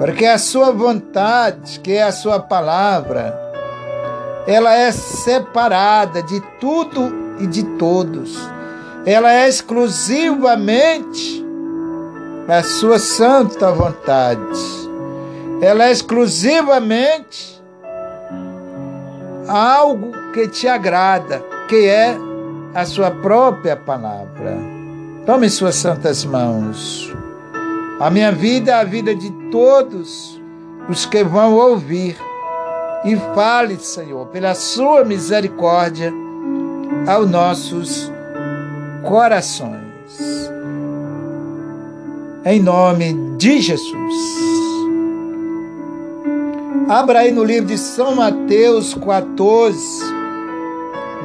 Porque 0.00 0.26
a 0.26 0.36
sua 0.36 0.72
vontade, 0.72 1.78
que 1.78 1.92
é 1.92 2.02
a 2.02 2.10
sua 2.10 2.40
palavra, 2.40 3.41
ela 4.46 4.74
é 4.74 4.90
separada 4.90 6.22
de 6.22 6.40
tudo 6.58 7.12
e 7.38 7.46
de 7.46 7.62
todos. 7.76 8.36
Ela 9.06 9.32
é 9.32 9.48
exclusivamente 9.48 11.44
a 12.48 12.62
sua 12.62 12.98
santa 12.98 13.70
vontade. 13.70 14.40
Ela 15.60 15.86
é 15.86 15.92
exclusivamente 15.92 17.62
algo 19.48 20.12
que 20.32 20.48
te 20.48 20.66
agrada, 20.66 21.44
que 21.68 21.86
é 21.86 22.16
a 22.74 22.84
sua 22.84 23.10
própria 23.10 23.76
palavra. 23.76 24.56
Tome 25.24 25.48
suas 25.48 25.76
santas 25.76 26.24
mãos. 26.24 27.14
A 28.00 28.10
minha 28.10 28.32
vida 28.32 28.72
é 28.72 28.74
a 28.74 28.82
vida 28.84 29.14
de 29.14 29.30
todos 29.50 30.40
os 30.88 31.06
que 31.06 31.22
vão 31.22 31.54
ouvir 31.54 32.16
e 33.04 33.16
fale, 33.34 33.76
Senhor, 33.78 34.26
pela 34.26 34.54
sua 34.54 35.04
misericórdia 35.04 36.12
aos 37.06 37.28
nossos 37.28 38.12
corações. 39.02 39.82
Em 42.44 42.60
nome 42.60 43.14
de 43.36 43.60
Jesus. 43.60 44.42
Abra 46.88 47.20
aí 47.20 47.32
no 47.32 47.42
livro 47.42 47.66
de 47.66 47.78
São 47.78 48.14
Mateus 48.14 48.94
14, 48.94 49.78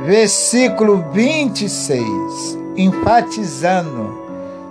versículo 0.06 1.06
26, 1.12 2.04
enfatizando. 2.76 4.26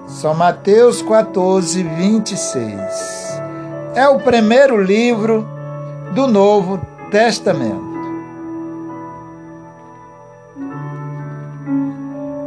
São 0.06 0.34
Mateus 0.34 1.02
14, 1.02 1.82
26. 1.82 2.80
É 3.94 4.08
o 4.08 4.20
primeiro 4.20 4.80
livro 4.80 5.46
do 6.14 6.26
Novo 6.26 6.80
Testamento. 7.10 7.96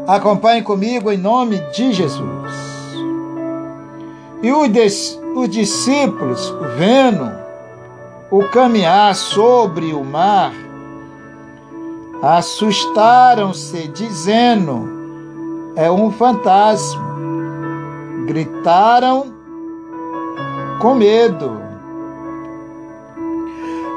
Acompanhe 0.07 0.63
comigo 0.63 1.11
em 1.11 1.17
nome 1.17 1.59
de 1.71 1.93
Jesus. 1.93 2.69
E 4.41 4.51
os 4.51 5.49
discípulos, 5.49 6.53
vendo 6.77 7.29
o 8.31 8.43
caminhar 8.45 9.13
sobre 9.13 9.93
o 9.93 10.03
mar, 10.03 10.51
assustaram-se, 12.23 13.87
dizendo: 13.89 15.73
É 15.75 15.91
um 15.91 16.09
fantasma. 16.11 17.09
Gritaram 18.25 19.33
com 20.79 20.95
medo. 20.95 21.68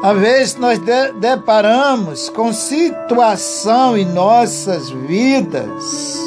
Às 0.02 0.18
vezes 0.18 0.56
nós 0.56 0.80
de 0.80 1.12
deparamos 1.12 2.28
com 2.30 2.52
situação 2.52 3.96
em 3.96 4.04
nossas 4.04 4.90
vidas 4.90 6.18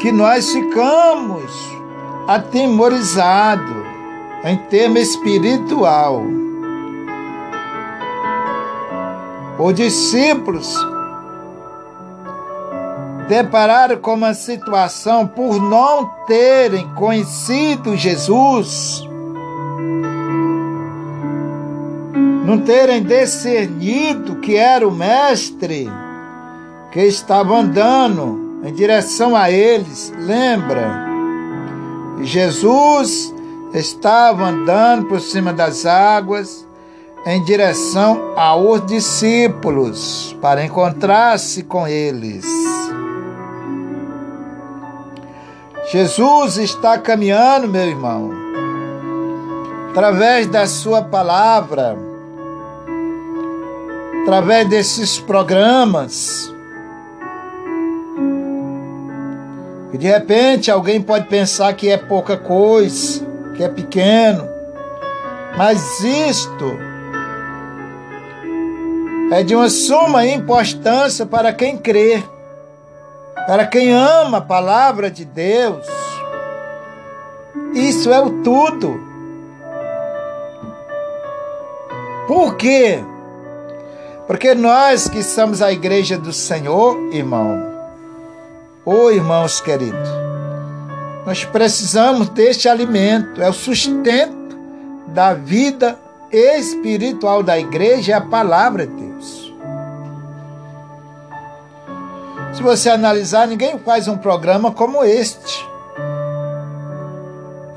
que 0.00 0.10
nós 0.10 0.50
ficamos 0.50 1.52
atemorizados 2.26 3.84
em 4.44 4.56
termo 4.70 4.96
espiritual. 4.96 6.22
Os 9.58 9.74
discípulos 9.74 10.74
depararam 13.28 13.98
com 13.98 14.14
uma 14.14 14.32
situação 14.32 15.26
por 15.26 15.60
não 15.60 16.06
terem 16.26 16.88
conhecido 16.94 17.98
Jesus 17.98 19.06
não 22.46 22.58
terem 22.58 23.02
discernido 23.02 24.36
que 24.36 24.54
era 24.54 24.86
o 24.86 24.92
Mestre 24.92 25.90
que 26.92 27.00
estava 27.00 27.56
andando 27.56 28.60
em 28.62 28.72
direção 28.72 29.34
a 29.34 29.50
eles. 29.50 30.12
Lembra? 30.16 31.08
Jesus 32.22 33.34
estava 33.74 34.44
andando 34.44 35.06
por 35.06 35.20
cima 35.20 35.52
das 35.52 35.84
águas 35.84 36.64
em 37.26 37.42
direção 37.42 38.32
aos 38.36 38.86
discípulos 38.86 40.36
para 40.40 40.64
encontrar-se 40.64 41.64
com 41.64 41.88
eles. 41.88 42.46
Jesus 45.90 46.58
está 46.58 46.96
caminhando, 46.96 47.66
meu 47.66 47.82
irmão, 47.82 48.30
através 49.90 50.46
da 50.46 50.64
Sua 50.68 51.02
palavra, 51.02 52.05
através 54.26 54.68
desses 54.68 55.20
programas. 55.20 56.52
E 59.92 59.96
de 59.96 60.08
repente 60.08 60.68
alguém 60.68 61.00
pode 61.00 61.28
pensar 61.28 61.72
que 61.74 61.88
é 61.88 61.96
pouca 61.96 62.36
coisa, 62.36 63.24
que 63.54 63.62
é 63.62 63.68
pequeno, 63.68 64.48
mas 65.56 66.00
isto 66.00 66.76
é 69.30 69.44
de 69.44 69.54
uma 69.54 69.70
suma 69.70 70.26
importância 70.26 71.24
para 71.24 71.52
quem 71.52 71.78
crê. 71.78 72.20
Para 73.46 73.64
quem 73.64 73.92
ama 73.92 74.38
a 74.38 74.40
palavra 74.40 75.08
de 75.08 75.24
Deus, 75.24 75.86
isso 77.72 78.12
é 78.12 78.20
o 78.20 78.42
tudo. 78.42 79.00
Por 82.26 82.56
quê? 82.56 83.04
Porque 84.26 84.54
nós 84.54 85.08
que 85.08 85.22
somos 85.22 85.62
a 85.62 85.70
igreja 85.70 86.18
do 86.18 86.32
Senhor, 86.32 86.96
irmão, 87.12 87.62
ô 88.84 88.92
oh, 88.92 89.10
irmãos 89.10 89.60
queridos, 89.60 90.08
nós 91.24 91.44
precisamos 91.44 92.28
deste 92.30 92.68
alimento, 92.68 93.40
é 93.40 93.48
o 93.48 93.52
sustento 93.52 94.56
da 95.08 95.32
vida 95.32 95.98
espiritual 96.32 97.42
da 97.42 97.58
igreja, 97.58 98.12
é 98.12 98.14
a 98.16 98.20
palavra 98.20 98.86
de 98.86 98.94
Deus. 98.94 99.54
Se 102.52 102.62
você 102.62 102.90
analisar, 102.90 103.46
ninguém 103.46 103.78
faz 103.78 104.08
um 104.08 104.16
programa 104.16 104.72
como 104.72 105.04
este. 105.04 105.68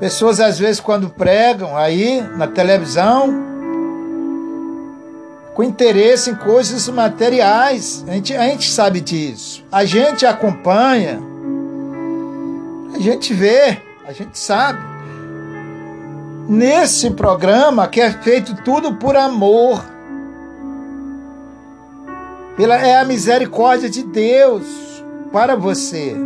Pessoas, 0.00 0.40
às 0.40 0.58
vezes, 0.58 0.80
quando 0.80 1.10
pregam 1.10 1.76
aí 1.76 2.22
na 2.36 2.46
televisão, 2.46 3.49
com 5.60 5.64
interesse 5.64 6.30
em 6.30 6.34
coisas 6.34 6.88
materiais, 6.88 8.02
a 8.08 8.12
gente, 8.12 8.34
a 8.34 8.44
gente 8.44 8.70
sabe 8.70 8.98
disso. 8.98 9.62
A 9.70 9.84
gente 9.84 10.24
acompanha, 10.24 11.20
a 12.94 12.98
gente 12.98 13.34
vê, 13.34 13.76
a 14.06 14.10
gente 14.10 14.38
sabe. 14.38 14.80
Nesse 16.48 17.10
programa 17.10 17.86
que 17.88 18.00
é 18.00 18.10
feito 18.10 18.54
tudo 18.64 18.94
por 18.94 19.14
amor, 19.18 19.84
pela, 22.56 22.76
é 22.76 22.98
a 22.98 23.04
misericórdia 23.04 23.90
de 23.90 24.02
Deus 24.02 24.64
para 25.30 25.56
você, 25.56 26.16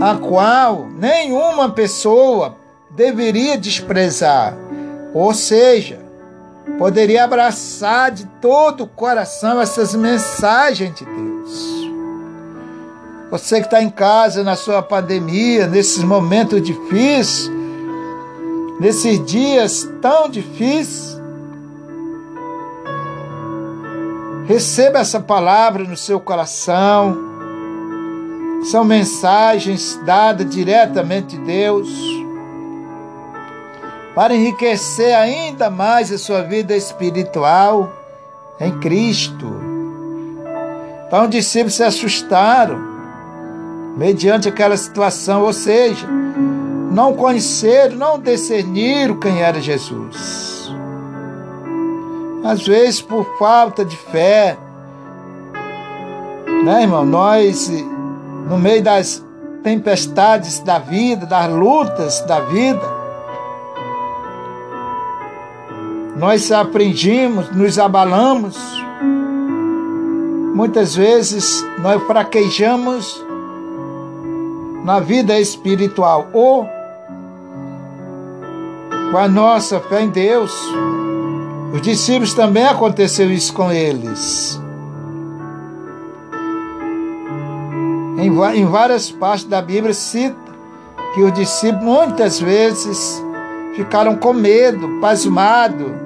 a 0.00 0.16
qual 0.16 0.88
nenhuma 0.98 1.68
pessoa 1.68 2.56
deveria 2.90 3.58
desprezar. 3.58 4.56
Ou 5.12 5.34
seja, 5.34 6.01
poderia 6.78 7.24
abraçar 7.24 8.10
de 8.10 8.26
todo 8.40 8.84
o 8.84 8.88
coração 8.88 9.60
essas 9.60 9.94
mensagens 9.94 10.94
de 10.94 11.04
Deus. 11.04 11.90
Você 13.30 13.60
que 13.60 13.66
está 13.66 13.82
em 13.82 13.90
casa 13.90 14.42
na 14.44 14.56
sua 14.56 14.82
pandemia, 14.82 15.66
nesses 15.66 16.02
momentos 16.02 16.62
difíceis, 16.62 17.50
nesses 18.78 19.24
dias 19.24 19.88
tão 20.00 20.28
difíceis, 20.28 21.12
Receba 24.44 24.98
essa 24.98 25.20
palavra 25.20 25.84
no 25.84 25.96
seu 25.96 26.18
coração. 26.18 27.16
São 28.64 28.84
mensagens 28.84 29.98
dadas 30.04 30.48
diretamente 30.50 31.38
de 31.38 31.44
Deus 31.44 31.88
para 34.14 34.34
enriquecer 34.34 35.14
ainda 35.14 35.70
mais 35.70 36.12
a 36.12 36.18
sua 36.18 36.42
vida 36.42 36.76
espiritual 36.76 37.90
em 38.60 38.78
Cristo. 38.78 39.46
Então, 41.06 41.24
os 41.24 41.30
discípulos 41.30 41.74
se 41.74 41.82
assustaram 41.82 42.78
mediante 43.96 44.48
aquela 44.48 44.76
situação, 44.76 45.42
ou 45.42 45.52
seja, 45.52 46.06
não 46.90 47.14
conheceram, 47.14 47.96
não 47.96 48.18
discerniram 48.18 49.18
quem 49.18 49.40
era 49.40 49.60
Jesus. 49.60 50.70
Às 52.44 52.66
vezes 52.66 53.00
por 53.00 53.24
falta 53.38 53.84
de 53.84 53.96
fé, 53.96 54.56
né, 56.64 56.82
irmão? 56.82 57.04
Nós, 57.04 57.70
no 58.48 58.58
meio 58.58 58.82
das 58.82 59.24
tempestades 59.62 60.58
da 60.60 60.78
vida, 60.78 61.24
das 61.24 61.48
lutas 61.50 62.20
da 62.22 62.40
vida, 62.40 63.01
nós 66.16 66.52
aprendimos, 66.52 67.50
nos 67.50 67.78
abalamos. 67.78 68.56
Muitas 70.54 70.94
vezes 70.94 71.64
nós 71.78 72.02
fraquejamos 72.02 73.24
na 74.84 75.00
vida 75.00 75.38
espiritual 75.38 76.28
ou 76.32 76.68
com 79.10 79.18
a 79.18 79.28
nossa 79.28 79.80
fé 79.80 80.02
em 80.02 80.10
Deus. 80.10 80.52
Os 81.72 81.80
discípulos 81.80 82.34
também 82.34 82.64
aconteceu 82.64 83.30
isso 83.30 83.52
com 83.54 83.72
eles. 83.72 84.60
Em, 88.18 88.28
em 88.58 88.66
várias 88.66 89.10
partes 89.10 89.44
da 89.46 89.62
Bíblia 89.62 89.94
cita 89.94 90.36
que 91.14 91.22
os 91.22 91.32
discípulos 91.32 91.84
muitas 91.84 92.40
vezes 92.40 93.22
ficaram 93.74 94.16
com 94.16 94.32
medo, 94.32 95.00
pasmado, 95.00 96.01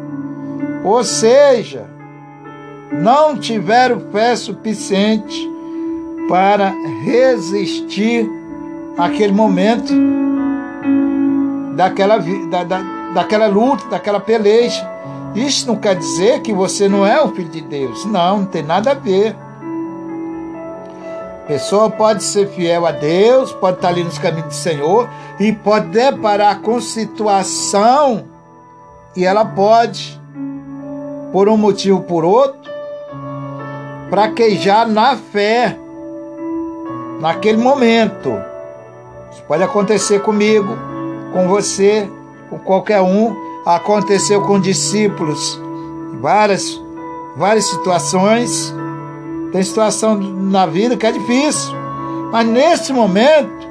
ou 0.86 1.02
seja, 1.02 1.84
não 2.92 3.36
tiveram 3.36 4.00
fé 4.12 4.36
suficiente 4.36 5.50
para 6.28 6.72
resistir 7.02 8.30
àquele 8.96 9.32
momento 9.32 9.92
daquela, 11.74 12.18
da, 12.18 12.62
da, 12.62 12.80
daquela 13.14 13.48
luta, 13.48 13.84
daquela 13.88 14.20
peleja. 14.20 14.88
Isso 15.34 15.66
não 15.66 15.74
quer 15.74 15.96
dizer 15.96 16.40
que 16.40 16.52
você 16.52 16.88
não 16.88 17.04
é 17.04 17.20
o 17.20 17.28
filho 17.34 17.48
de 17.48 17.62
Deus. 17.62 18.04
Não, 18.04 18.38
não 18.38 18.46
tem 18.46 18.62
nada 18.62 18.92
a 18.92 18.94
ver. 18.94 19.34
A 21.42 21.46
pessoa 21.48 21.90
pode 21.90 22.22
ser 22.22 22.48
fiel 22.50 22.86
a 22.86 22.92
Deus, 22.92 23.52
pode 23.52 23.78
estar 23.78 23.88
ali 23.88 24.04
nos 24.04 24.18
caminhos 24.18 24.48
do 24.48 24.54
Senhor 24.54 25.08
e 25.40 25.52
pode 25.52 25.88
deparar 25.88 26.60
com 26.60 26.80
situação 26.80 28.24
e 29.16 29.24
ela 29.24 29.44
pode, 29.44 30.20
por 31.32 31.48
um 31.48 31.56
motivo 31.56 31.98
ou 31.98 32.02
por 32.02 32.24
outro, 32.24 32.70
fraquejar 34.10 34.88
na 34.88 35.16
fé 35.16 35.76
naquele 37.20 37.58
momento. 37.58 38.32
Isso 39.32 39.42
pode 39.46 39.62
acontecer 39.62 40.20
comigo, 40.22 40.76
com 41.32 41.48
você, 41.48 42.08
com 42.48 42.58
qualquer 42.58 43.00
um 43.00 43.46
aconteceu 43.66 44.42
com 44.42 44.60
discípulos, 44.60 45.60
várias, 46.20 46.80
várias 47.36 47.64
situações. 47.64 48.72
Tem 49.50 49.62
situação 49.62 50.14
na 50.16 50.66
vida 50.66 50.96
que 50.96 51.06
é 51.06 51.10
difícil, 51.10 51.74
mas 52.30 52.46
nesse 52.46 52.92
momento, 52.92 53.66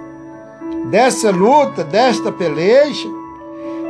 dessa 0.89 1.31
luta, 1.31 1.83
desta 1.83 2.31
peleja, 2.31 3.07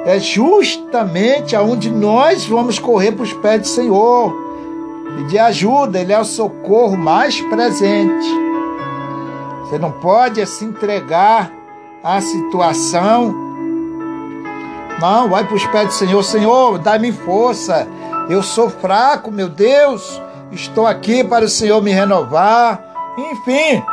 é 0.05 0.19
justamente 0.19 1.55
aonde 1.55 1.89
nós 1.89 2.45
vamos 2.45 2.79
correr 2.79 3.11
para 3.11 3.23
os 3.23 3.33
pés 3.33 3.61
do 3.61 3.67
Senhor. 3.67 4.33
Pedir 5.17 5.39
ajuda, 5.39 5.99
Ele 5.99 6.13
é 6.13 6.19
o 6.19 6.25
socorro 6.25 6.97
mais 6.97 7.41
presente. 7.41 8.27
Você 9.61 9.79
não 9.79 9.91
pode 9.91 10.45
se 10.45 10.63
entregar 10.63 11.51
à 12.03 12.21
situação 12.21 13.45
não, 14.99 15.29
vai 15.29 15.43
para 15.43 15.55
os 15.55 15.65
pés 15.67 15.87
do 15.87 15.93
Senhor. 15.93 16.23
Senhor, 16.23 16.77
dá-me 16.79 17.11
força. 17.11 17.87
Eu 18.29 18.41
sou 18.41 18.69
fraco, 18.69 19.31
meu 19.31 19.49
Deus. 19.49 20.21
Estou 20.51 20.87
aqui 20.87 21.23
para 21.23 21.45
o 21.45 21.49
Senhor 21.49 21.81
me 21.81 21.91
renovar. 21.91 22.81
Enfim, 23.17 23.83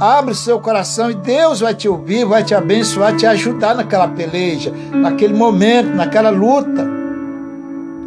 abre 0.00 0.34
seu 0.34 0.60
coração 0.60 1.10
e 1.10 1.14
Deus 1.14 1.60
vai 1.60 1.74
te 1.74 1.88
ouvir, 1.88 2.24
vai 2.24 2.44
te 2.44 2.54
abençoar, 2.54 3.16
te 3.16 3.26
ajudar 3.26 3.74
naquela 3.74 4.08
peleja, 4.08 4.72
naquele 4.92 5.34
momento, 5.34 5.90
naquela 5.90 6.30
luta. 6.30 6.86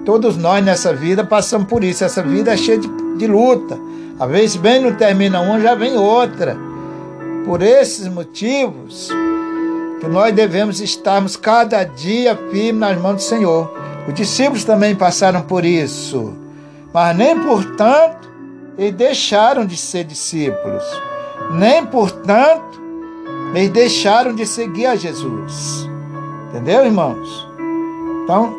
Todos 0.05 0.37
nós 0.37 0.63
nessa 0.63 0.93
vida 0.93 1.23
passamos 1.23 1.67
por 1.67 1.83
isso. 1.83 2.03
Essa 2.03 2.23
vida 2.23 2.53
é 2.53 2.57
cheia 2.57 2.77
de, 2.77 2.87
de 3.17 3.27
luta. 3.27 3.77
Às 4.19 4.29
vezes 4.29 4.55
bem 4.55 4.81
não 4.81 4.93
termina 4.95 5.41
uma, 5.41 5.59
já 5.59 5.75
vem 5.75 5.97
outra. 5.97 6.57
Por 7.45 7.61
esses 7.61 8.07
motivos 8.07 9.09
que 9.99 10.07
nós 10.07 10.33
devemos 10.33 10.79
estarmos 10.79 11.35
cada 11.35 11.83
dia 11.83 12.35
firmes 12.51 12.79
nas 12.79 12.97
mãos 12.97 13.15
do 13.15 13.21
Senhor. 13.21 13.71
Os 14.07 14.13
discípulos 14.13 14.63
também 14.63 14.95
passaram 14.95 15.41
por 15.41 15.65
isso, 15.65 16.33
mas 16.93 17.15
nem 17.15 17.37
portanto 17.39 18.29
eles 18.77 18.95
deixaram 18.95 19.65
de 19.65 19.75
ser 19.75 20.05
discípulos, 20.05 20.83
nem 21.51 21.85
portanto 21.85 22.79
eles 23.53 23.69
deixaram 23.69 24.33
de 24.33 24.45
seguir 24.45 24.85
a 24.85 24.95
Jesus. 24.95 25.89
Entendeu, 26.49 26.85
irmãos? 26.85 27.47
Então, 28.23 28.55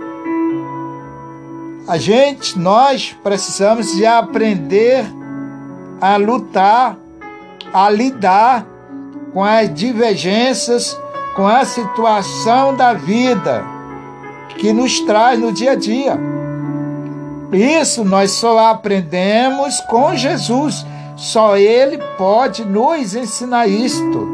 a 1.86 1.96
gente, 1.96 2.58
nós 2.58 3.16
precisamos 3.22 3.94
de 3.94 4.04
aprender 4.04 5.04
a 6.00 6.16
lutar, 6.16 6.96
a 7.72 7.90
lidar 7.90 8.66
com 9.32 9.44
as 9.44 9.72
divergências, 9.72 10.98
com 11.36 11.46
a 11.46 11.64
situação 11.64 12.74
da 12.74 12.92
vida 12.92 13.64
que 14.58 14.72
nos 14.72 15.00
traz 15.00 15.38
no 15.38 15.52
dia 15.52 15.72
a 15.72 15.74
dia. 15.74 16.18
Isso 17.52 18.04
nós 18.04 18.32
só 18.32 18.70
aprendemos 18.70 19.80
com 19.82 20.14
Jesus. 20.14 20.84
Só 21.20 21.54
Ele 21.54 21.98
pode 22.16 22.64
nos 22.64 23.14
ensinar 23.14 23.66
isto. 23.66 24.26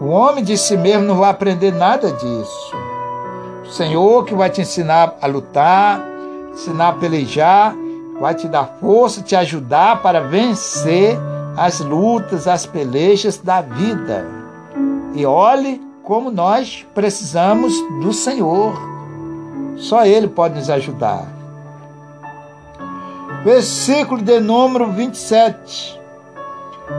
O 0.00 0.06
homem 0.06 0.44
de 0.44 0.56
si 0.56 0.76
mesmo 0.76 1.04
não 1.04 1.16
vai 1.16 1.30
aprender 1.30 1.72
nada 1.74 2.12
disso. 2.12 2.76
O 3.64 3.70
Senhor 3.72 4.24
que 4.24 4.32
vai 4.32 4.48
te 4.50 4.60
ensinar 4.60 5.16
a 5.20 5.26
lutar, 5.26 6.00
ensinar 6.52 6.90
a 6.90 6.92
pelejar, 6.92 7.74
vai 8.20 8.36
te 8.36 8.46
dar 8.46 8.76
força, 8.80 9.20
te 9.20 9.34
ajudar 9.34 10.00
para 10.00 10.20
vencer 10.20 11.18
as 11.56 11.80
lutas, 11.80 12.46
as 12.46 12.64
pelejas 12.64 13.38
da 13.38 13.60
vida. 13.60 14.24
E 15.12 15.26
olhe 15.26 15.82
como 16.04 16.30
nós 16.30 16.86
precisamos 16.94 17.74
do 18.00 18.12
Senhor. 18.12 18.80
Só 19.76 20.06
Ele 20.06 20.28
pode 20.28 20.54
nos 20.54 20.70
ajudar. 20.70 21.39
Versículo 23.44 24.20
de 24.20 24.38
número 24.38 24.92
27. 24.92 25.98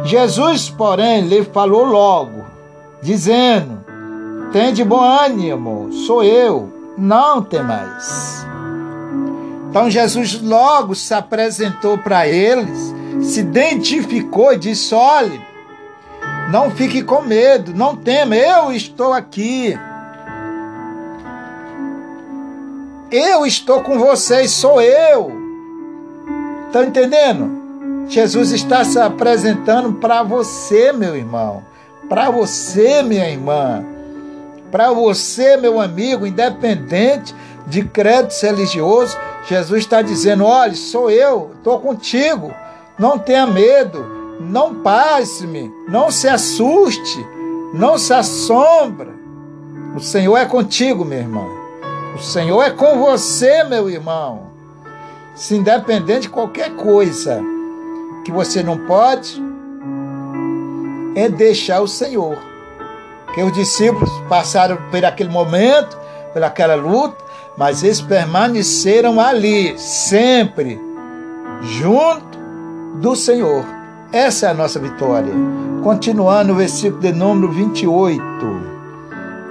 Jesus, 0.03 0.69
porém, 0.69 1.27
lhe 1.27 1.43
falou 1.43 1.85
logo, 1.85 2.45
dizendo: 3.01 3.83
Tem 4.51 4.73
de 4.73 4.83
bom 4.83 5.01
ânimo, 5.01 5.91
sou 6.07 6.23
eu, 6.23 6.71
não 6.97 7.43
tem 7.43 7.61
mais. 7.61 8.45
Então 9.69 9.89
Jesus 9.89 10.41
logo 10.41 10.95
se 10.95 11.13
apresentou 11.13 11.97
para 11.97 12.27
eles, 12.27 12.93
se 13.21 13.41
identificou 13.41 14.53
e 14.53 14.57
disse: 14.57 14.95
olhe, 14.95 15.39
não 16.49 16.71
fique 16.71 17.03
com 17.03 17.21
medo, 17.21 17.73
não 17.73 17.95
tema, 17.95 18.35
eu 18.35 18.71
estou 18.71 19.13
aqui. 19.13 19.77
Eu 23.11 23.45
estou 23.45 23.81
com 23.81 23.99
vocês, 23.99 24.51
sou 24.51 24.81
eu. 24.81 25.40
Estão 26.71 26.85
entendendo? 26.85 28.07
Jesus 28.07 28.53
está 28.53 28.85
se 28.85 28.97
apresentando 28.97 29.91
para 29.91 30.23
você, 30.23 30.93
meu 30.93 31.17
irmão, 31.17 31.65
para 32.07 32.29
você, 32.29 33.03
minha 33.03 33.29
irmã, 33.29 33.83
para 34.71 34.93
você, 34.93 35.57
meu 35.57 35.81
amigo, 35.81 36.25
independente 36.25 37.35
de 37.67 37.83
créditos 37.83 38.39
religiosos, 38.41 39.17
Jesus 39.49 39.79
está 39.79 40.01
dizendo: 40.01 40.45
olha, 40.45 40.73
sou 40.73 41.11
eu, 41.11 41.51
estou 41.57 41.77
contigo, 41.81 42.53
não 42.97 43.19
tenha 43.19 43.45
medo, 43.45 44.05
não 44.39 44.75
passe-me, 44.75 45.69
não 45.89 46.09
se 46.09 46.29
assuste, 46.29 47.19
não 47.73 47.97
se 47.97 48.13
assombra. 48.13 49.11
O 49.93 49.99
Senhor 49.99 50.37
é 50.37 50.45
contigo, 50.45 51.03
meu 51.03 51.19
irmão. 51.19 51.49
O 52.15 52.19
Senhor 52.19 52.63
é 52.63 52.69
com 52.69 52.97
você, 52.97 53.61
meu 53.65 53.89
irmão. 53.89 54.50
Se 55.33 55.55
independente 55.55 56.21
de 56.21 56.29
qualquer 56.29 56.71
coisa 56.71 57.41
que 58.23 58.31
você 58.31 58.61
não 58.61 58.77
pode, 58.77 59.41
é 61.15 61.29
deixar 61.29 61.81
o 61.81 61.87
Senhor. 61.87 62.37
Que 63.33 63.41
os 63.41 63.53
discípulos 63.53 64.09
passaram 64.27 64.77
por 64.91 65.03
aquele 65.05 65.29
momento, 65.29 65.97
por 66.33 66.43
aquela 66.43 66.75
luta, 66.75 67.15
mas 67.57 67.81
eles 67.83 68.01
permaneceram 68.01 69.21
ali, 69.21 69.77
sempre, 69.79 70.79
junto 71.61 72.37
do 72.95 73.15
Senhor. 73.15 73.65
Essa 74.11 74.47
é 74.47 74.49
a 74.49 74.53
nossa 74.53 74.79
vitória. 74.79 75.31
Continuando 75.81 76.51
o 76.51 76.57
versículo 76.57 77.01
de 77.01 77.13
número 77.13 77.51
28, 77.53 78.21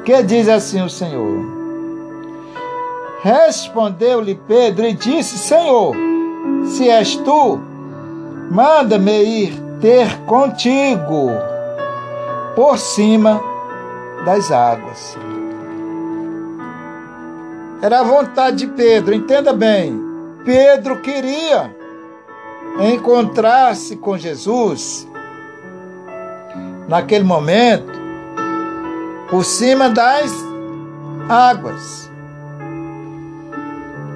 que 0.05 0.23
diz 0.23 0.49
assim 0.49 0.83
o 0.83 0.91
Senhor: 0.91 1.60
Respondeu-lhe 3.23 4.35
Pedro 4.35 4.87
e 4.87 4.95
disse: 4.95 5.37
Senhor, 5.37 5.95
se 6.67 6.89
és 6.89 7.17
tu, 7.17 7.61
manda-me 8.51 9.23
ir 9.23 9.53
ter 9.81 10.19
contigo 10.27 11.31
por 12.57 12.79
cima 12.79 13.41
das 14.25 14.51
águas. 14.51 15.19
Era 17.83 18.01
a 18.01 18.05
vontade 18.05 18.59
de 18.59 18.67
Pedro, 18.69 19.15
entenda 19.15 19.53
bem. 19.53 19.99
Pedro 20.45 21.01
queria 21.01 21.75
encontrar-se 22.79 23.97
com 23.97 24.17
Jesus 24.17 25.09
naquele 26.89 27.25
momento 27.25 27.99
por 29.31 29.45
cima 29.45 29.89
das 29.89 30.33
águas. 31.29 32.10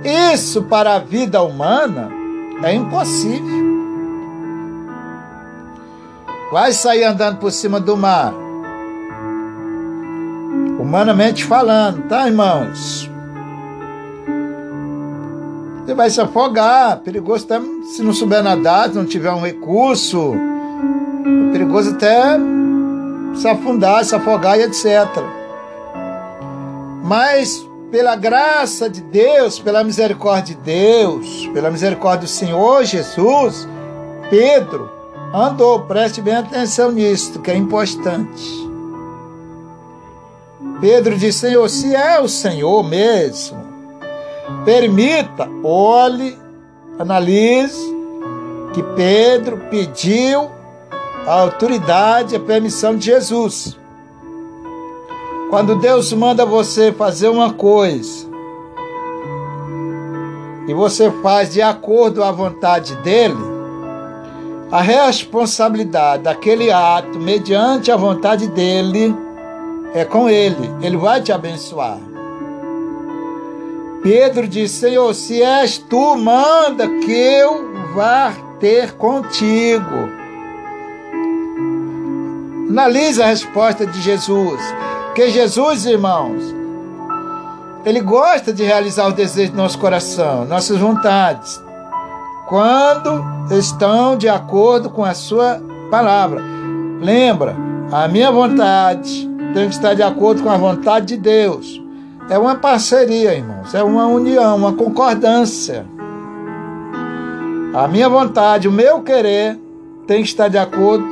Isso 0.05 0.63
para 0.65 0.97
a 0.97 0.99
vida 0.99 1.43
humana 1.43 2.11
é 2.63 2.75
impossível. 2.75 3.65
Vai 6.53 6.73
sair 6.73 7.05
andando 7.05 7.39
por 7.39 7.51
cima 7.51 7.81
do 7.81 7.97
mar. 7.97 8.33
Humanamente 10.79 11.45
falando, 11.45 12.07
tá, 12.07 12.29
irmãos? 12.29 13.11
Você 15.85 15.95
vai 15.95 16.11
se 16.11 16.21
afogar. 16.21 16.99
Perigoso 16.99 17.47
até 17.47 17.61
se 17.85 18.03
não 18.03 18.13
souber 18.13 18.43
nadar, 18.43 18.91
se 18.91 18.97
não 18.97 19.07
tiver 19.07 19.33
um 19.33 19.41
recurso. 19.41 20.35
É 21.49 21.53
perigoso 21.53 21.91
até 21.91 22.39
se 23.35 23.49
afundar, 23.49 24.05
se 24.05 24.15
afogar 24.15 24.59
e 24.59 24.63
etc. 24.63 25.09
Mas 27.03 27.67
pela 27.95 28.17
graça 28.17 28.91
de 28.91 29.01
Deus, 29.01 29.61
pela 29.61 29.85
misericórdia 29.85 30.57
de 30.57 30.63
Deus, 30.63 31.49
pela 31.55 31.71
misericórdia 31.71 32.27
do 32.27 32.29
Senhor 32.29 32.83
Jesus, 32.83 33.69
Pedro 34.29 34.91
andou. 35.33 35.83
Preste 35.83 36.21
bem 36.21 36.35
atenção 36.35 36.91
nisso, 36.91 37.39
que 37.39 37.53
é 37.53 37.55
importante. 37.55 38.69
Pedro 40.81 41.17
disse: 41.17 41.39
Senhor, 41.39 41.69
se 41.69 41.95
é 41.95 42.19
o 42.19 42.29
Senhor 42.29 42.83
mesmo, 42.83 43.63
Permita, 44.65 45.49
olhe, 45.63 46.37
analise 46.99 47.95
que 48.73 48.83
Pedro 48.83 49.57
pediu 49.71 50.51
a 51.25 51.33
autoridade, 51.33 52.35
a 52.35 52.41
permissão 52.41 52.97
de 52.97 53.07
Jesus. 53.07 53.79
Quando 55.55 55.77
Deus 55.77 56.13
manda 56.13 56.45
você 56.45 56.91
fazer 56.91 57.29
uma 57.29 57.53
coisa 57.53 58.27
e 60.67 60.75
você 60.75 61.13
faz 61.23 61.53
de 61.53 61.63
acordo 61.63 62.25
a 62.25 62.33
vontade 62.33 62.97
dele, 62.97 63.39
a 64.69 64.83
responsabilidade 64.83 66.25
daquele 66.25 66.73
ato, 66.73 67.21
mediante 67.21 67.93
a 67.93 67.97
vontade 67.97 68.49
dele, 68.49 69.15
é 69.95 70.05
com 70.05 70.29
ele. 70.29 70.69
Ele 70.83 70.97
vai 70.97 71.23
te 71.23 71.31
abençoar. 71.31 72.01
Pedro 74.03 74.49
disse: 74.49 74.81
Senhor, 74.81 75.15
se 75.15 75.41
és 75.41 75.79
tu, 75.79 76.17
manda 76.17 76.89
que 76.89 77.13
eu 77.13 77.95
vá 77.95 78.33
ter 78.59 78.95
contigo. 78.95 80.11
Analise 82.69 83.23
a 83.23 83.27
resposta 83.27 83.87
de 83.87 84.03
Jesus. 84.03 84.61
Que 85.15 85.31
Jesus, 85.31 85.87
irmãos, 85.87 86.43
ele 87.85 88.01
gosta 88.01 88.53
de 88.53 88.65
realizar 88.65 89.07
os 89.07 89.15
desejos 89.15 89.51
do 89.51 89.57
nosso 89.57 89.79
coração, 89.79 90.45
nossas 90.45 90.77
vontades, 90.77 91.63
quando 92.49 93.25
estão 93.53 94.17
de 94.17 94.29
acordo 94.29 94.91
com 94.91 95.05
a 95.05 95.15
sua 95.15 95.63
palavra. 95.89 96.43
Lembra, 97.01 97.55
a 97.93 98.09
minha 98.09 98.33
vontade 98.33 99.31
tem 99.55 99.69
que 99.69 99.75
estar 99.77 99.95
de 99.95 100.03
acordo 100.03 100.43
com 100.43 100.51
a 100.51 100.57
vontade 100.57 101.07
de 101.07 101.17
Deus. 101.17 101.81
é 102.29 102.37
uma 102.37 102.57
parceria, 102.57 103.35
irmãos, 103.35 103.73
é 103.73 103.85
uma 103.85 104.07
união, 104.07 104.57
uma 104.57 104.73
concordância. 104.73 105.87
A 107.73 107.87
minha 107.87 108.09
vontade, 108.09 108.67
o 108.67 108.73
meu 108.73 109.03
querer 109.03 109.61
tem 110.09 110.23
que 110.23 110.29
estar 110.29 110.49
de 110.49 110.59
acordo 110.59 111.05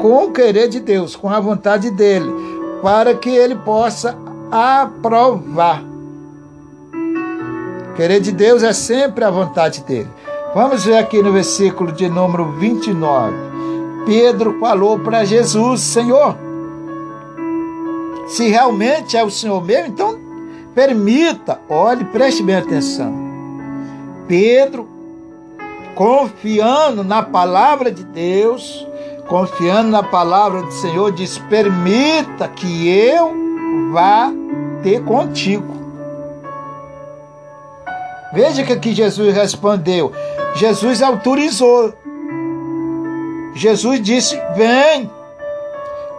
com 0.00 0.24
o 0.24 0.32
querer 0.32 0.68
de 0.68 0.80
Deus, 0.80 1.14
com 1.14 1.28
a 1.28 1.38
vontade 1.38 1.90
dele, 1.90 2.32
para 2.82 3.14
que 3.14 3.30
ele 3.30 3.54
possa 3.54 4.16
aprovar. 4.50 5.82
Querer 7.96 8.20
de 8.20 8.32
Deus 8.32 8.62
é 8.62 8.72
sempre 8.72 9.24
a 9.24 9.30
vontade 9.30 9.82
dele. 9.82 10.08
Vamos 10.54 10.84
ver 10.84 10.96
aqui 10.96 11.22
no 11.22 11.32
versículo 11.32 11.92
de 11.92 12.08
número 12.08 12.52
29. 12.52 13.34
Pedro 14.06 14.58
falou 14.58 14.98
para 14.98 15.24
Jesus: 15.24 15.80
Senhor, 15.80 16.36
se 18.26 18.48
realmente 18.48 19.16
é 19.16 19.24
o 19.24 19.30
Senhor 19.30 19.62
mesmo, 19.62 19.88
então 19.88 20.18
permita, 20.74 21.60
olhe, 21.68 22.04
preste 22.06 22.42
bem 22.42 22.56
atenção. 22.56 23.12
Pedro, 24.26 24.88
confiando 25.94 27.04
na 27.04 27.22
palavra 27.22 27.90
de 27.90 28.04
Deus, 28.04 28.86
confiando 29.30 29.90
na 29.90 30.02
palavra 30.02 30.62
do 30.62 30.72
Senhor, 30.72 31.12
diz: 31.12 31.38
permita 31.38 32.48
que 32.48 32.88
eu 32.88 33.32
vá 33.92 34.30
ter 34.82 35.02
contigo. 35.04 35.72
Veja 38.32 38.64
que 38.64 38.72
aqui 38.72 38.92
Jesus 38.92 39.32
respondeu. 39.32 40.12
Jesus 40.56 41.00
autorizou. 41.00 41.94
Jesus 43.54 44.02
disse: 44.02 44.36
Vem. 44.56 45.08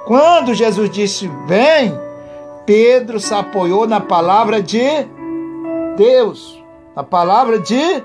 Quando 0.06 0.54
Jesus 0.54 0.90
disse: 0.90 1.30
Vem, 1.48 1.94
Pedro 2.66 3.20
se 3.20 3.34
apoiou 3.34 3.86
na 3.86 4.00
palavra 4.00 4.62
de 4.62 5.06
Deus, 5.98 6.64
na 6.96 7.04
palavra 7.04 7.60
de 7.60 8.04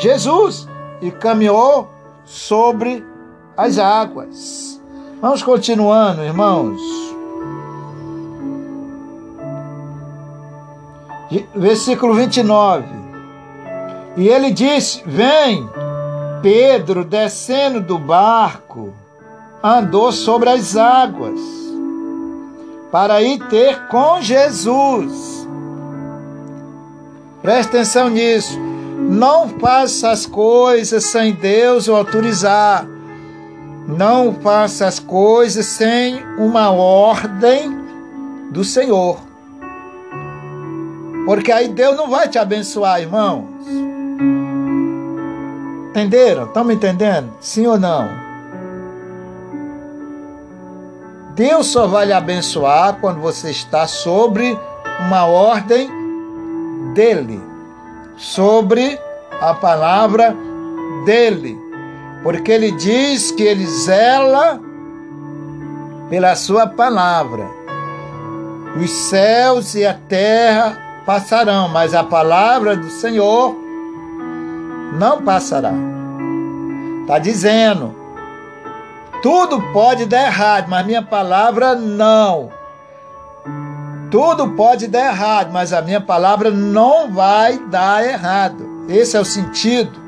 Jesus, 0.00 0.68
e 1.00 1.10
caminhou 1.12 1.88
sobre 2.24 3.04
as 3.58 3.76
águas. 3.76 4.80
Vamos 5.20 5.42
continuando, 5.42 6.22
irmãos. 6.22 6.80
Versículo 11.56 12.14
29. 12.14 12.86
E 14.16 14.28
ele 14.28 14.52
disse: 14.52 15.02
Vem. 15.04 15.68
Pedro, 16.40 17.04
descendo 17.04 17.80
do 17.80 17.98
barco, 17.98 18.94
andou 19.60 20.12
sobre 20.12 20.48
as 20.48 20.76
águas 20.76 21.40
para 22.92 23.20
ir 23.20 23.40
ter 23.48 23.88
com 23.88 24.20
Jesus. 24.20 25.48
Preste 27.42 27.70
atenção 27.70 28.08
nisso. 28.08 28.56
Não 28.60 29.48
faça 29.48 30.10
as 30.10 30.26
coisas 30.26 31.02
sem 31.06 31.32
Deus 31.32 31.88
o 31.88 31.96
autorizar. 31.96 32.86
Não 33.88 34.34
faça 34.34 34.86
as 34.86 34.98
coisas 34.98 35.64
sem 35.64 36.22
uma 36.36 36.70
ordem 36.70 37.74
do 38.50 38.62
Senhor. 38.62 39.18
Porque 41.24 41.50
aí 41.50 41.68
Deus 41.68 41.96
não 41.96 42.10
vai 42.10 42.28
te 42.28 42.38
abençoar, 42.38 43.00
irmãos. 43.00 43.46
Entenderam? 45.88 46.44
Estão 46.44 46.64
me 46.64 46.74
entendendo? 46.74 47.32
Sim 47.40 47.66
ou 47.66 47.78
não? 47.78 48.06
Deus 51.34 51.68
só 51.68 51.86
vai 51.86 52.04
lhe 52.04 52.12
abençoar 52.12 52.98
quando 53.00 53.20
você 53.20 53.50
está 53.50 53.86
sobre 53.86 54.58
uma 55.00 55.24
ordem 55.24 55.90
dele, 56.92 57.40
sobre 58.18 59.00
a 59.40 59.54
palavra 59.54 60.36
dele. 61.06 61.67
Porque 62.22 62.52
ele 62.52 62.72
diz 62.72 63.30
que 63.30 63.42
ele 63.42 63.66
zela 63.66 64.60
pela 66.08 66.34
sua 66.34 66.66
palavra. 66.66 67.46
Os 68.76 68.90
céus 68.90 69.74
e 69.74 69.84
a 69.84 69.94
terra 69.94 70.78
passarão, 71.06 71.68
mas 71.68 71.94
a 71.94 72.04
palavra 72.04 72.76
do 72.76 72.90
Senhor 72.90 73.56
não 74.98 75.22
passará. 75.22 75.72
Está 77.02 77.18
dizendo, 77.18 77.94
tudo 79.22 79.60
pode 79.72 80.06
dar 80.06 80.26
errado, 80.26 80.68
mas 80.68 80.86
minha 80.86 81.02
palavra 81.02 81.74
não. 81.74 82.50
Tudo 84.10 84.50
pode 84.50 84.86
dar 84.86 85.06
errado, 85.06 85.50
mas 85.52 85.72
a 85.72 85.82
minha 85.82 86.00
palavra 86.00 86.50
não 86.50 87.10
vai 87.10 87.58
dar 87.58 88.04
errado. 88.06 88.86
Esse 88.88 89.16
é 89.16 89.20
o 89.20 89.24
sentido. 89.24 90.07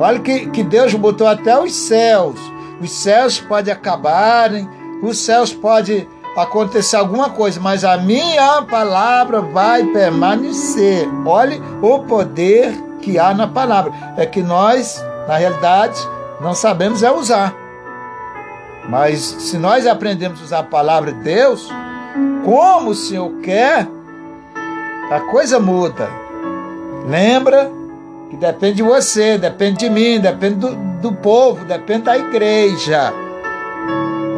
Olha 0.00 0.18
que, 0.18 0.46
que 0.46 0.62
Deus 0.62 0.94
botou 0.94 1.26
até 1.26 1.58
os 1.60 1.74
céus. 1.74 2.40
Os 2.80 2.90
céus 2.90 3.38
podem 3.38 3.72
acabarem, 3.72 4.66
os 5.02 5.18
céus 5.18 5.52
podem 5.52 6.08
acontecer 6.36 6.96
alguma 6.96 7.28
coisa, 7.28 7.60
mas 7.60 7.84
a 7.84 7.98
minha 7.98 8.62
palavra 8.62 9.42
vai 9.42 9.84
permanecer. 9.84 11.06
Olhe 11.26 11.60
o 11.82 11.98
poder 12.00 12.72
que 13.02 13.18
há 13.18 13.34
na 13.34 13.46
palavra. 13.46 13.92
É 14.16 14.24
que 14.24 14.42
nós, 14.42 15.04
na 15.28 15.36
realidade, 15.36 16.00
não 16.40 16.54
sabemos 16.54 17.02
é 17.02 17.12
usar. 17.12 17.54
Mas 18.88 19.20
se 19.20 19.58
nós 19.58 19.86
aprendemos 19.86 20.40
a 20.40 20.44
usar 20.44 20.58
a 20.60 20.64
palavra 20.64 21.12
de 21.12 21.20
Deus, 21.20 21.68
como 22.42 22.90
o 22.90 22.94
Senhor 22.94 23.30
quer, 23.42 23.86
a 25.10 25.20
coisa 25.30 25.60
muda. 25.60 26.08
Lembra 27.06 27.79
que 28.30 28.36
depende 28.36 28.76
de 28.76 28.82
você, 28.84 29.36
depende 29.36 29.80
de 29.80 29.90
mim, 29.90 30.20
depende 30.20 30.54
do, 30.54 30.76
do 31.00 31.12
povo, 31.12 31.64
depende 31.64 32.04
da 32.04 32.16
igreja. 32.16 33.12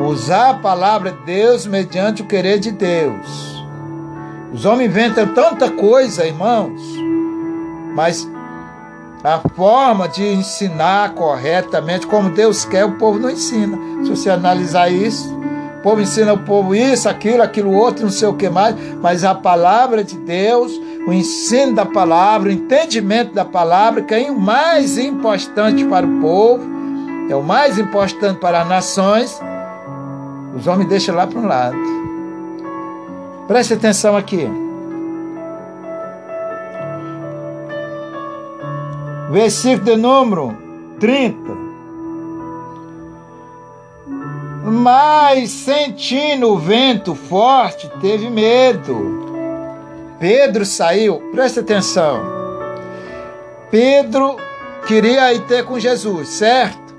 Usar 0.09 0.51
a 0.51 0.55
palavra 0.55 1.13
de 1.13 1.23
Deus 1.25 1.67
mediante 1.67 2.23
o 2.23 2.27
querer 2.27 2.59
de 2.59 2.73
Deus. 2.73 3.63
Os 4.51 4.65
homens 4.65 4.89
inventam 4.89 5.35
tanta 5.35 5.71
coisa, 5.71 6.27
irmãos, 6.27 6.81
mas 7.95 8.27
a 9.23 9.41
forma 9.55 10.09
de 10.09 10.27
ensinar 10.27 11.15
corretamente, 11.15 12.07
como 12.07 12.31
Deus 12.31 12.65
quer, 12.65 12.85
o 12.85 12.93
povo 12.93 13.19
não 13.19 13.31
ensina. 13.31 13.79
Se 14.03 14.11
você 14.11 14.31
analisar 14.31 14.91
isso, 14.91 15.33
o 15.79 15.83
povo 15.83 16.01
ensina 16.01 16.33
o 16.33 16.39
povo 16.39 16.75
isso, 16.75 17.09
aquilo, 17.09 17.43
aquilo 17.43 17.73
outro, 17.73 18.05
não 18.05 18.11
sei 18.11 18.27
o 18.27 18.35
que 18.35 18.49
mais, 18.49 18.75
mas 19.01 19.23
a 19.23 19.35
palavra 19.35 20.03
de 20.03 20.17
Deus, 20.17 20.73
o 21.07 21.13
ensino 21.13 21.75
da 21.75 21.87
palavra, 21.87 22.49
o 22.49 22.53
entendimento 22.53 23.33
da 23.33 23.45
palavra, 23.45 24.03
que 24.03 24.15
é 24.15 24.31
o 24.31 24.39
mais 24.39 24.99
importante 24.99 25.85
para 25.85 26.07
o 26.07 26.21
povo, 26.21 26.63
é 27.29 27.35
o 27.35 27.43
mais 27.43 27.79
importante 27.79 28.39
para 28.39 28.63
as 28.63 28.69
nações, 28.69 29.41
os 30.57 30.67
homens 30.67 30.89
deixam 30.89 31.15
lá 31.15 31.27
para 31.27 31.39
um 31.39 31.47
lado. 31.47 31.77
Preste 33.47 33.75
atenção 33.75 34.17
aqui. 34.17 34.49
versículo 39.33 39.85
de 39.85 39.97
número 39.97 40.57
30. 41.01 41.35
Mas 44.65 45.51
sentindo 45.51 46.51
o 46.51 46.59
vento 46.59 47.15
forte, 47.15 47.91
teve 48.01 48.29
medo. 48.29 49.22
Pedro 50.23 50.65
saiu, 50.65 51.21
presta 51.33 51.59
atenção. 51.59 52.23
Pedro 53.73 54.37
queria 54.87 55.35
ir 55.35 55.41
ter 55.47 55.65
com 55.65 55.81
Jesus, 55.81 56.29
certo? 56.29 56.95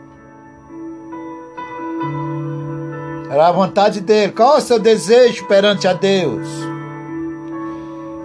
Era 3.32 3.48
a 3.48 3.52
vontade 3.54 4.02
dele. 4.02 4.34
Qual 4.34 4.56
é 4.56 4.58
o 4.58 4.62
seu 4.62 4.78
desejo 4.78 5.48
perante 5.48 5.88
a 5.88 5.94
Deus? 5.94 6.46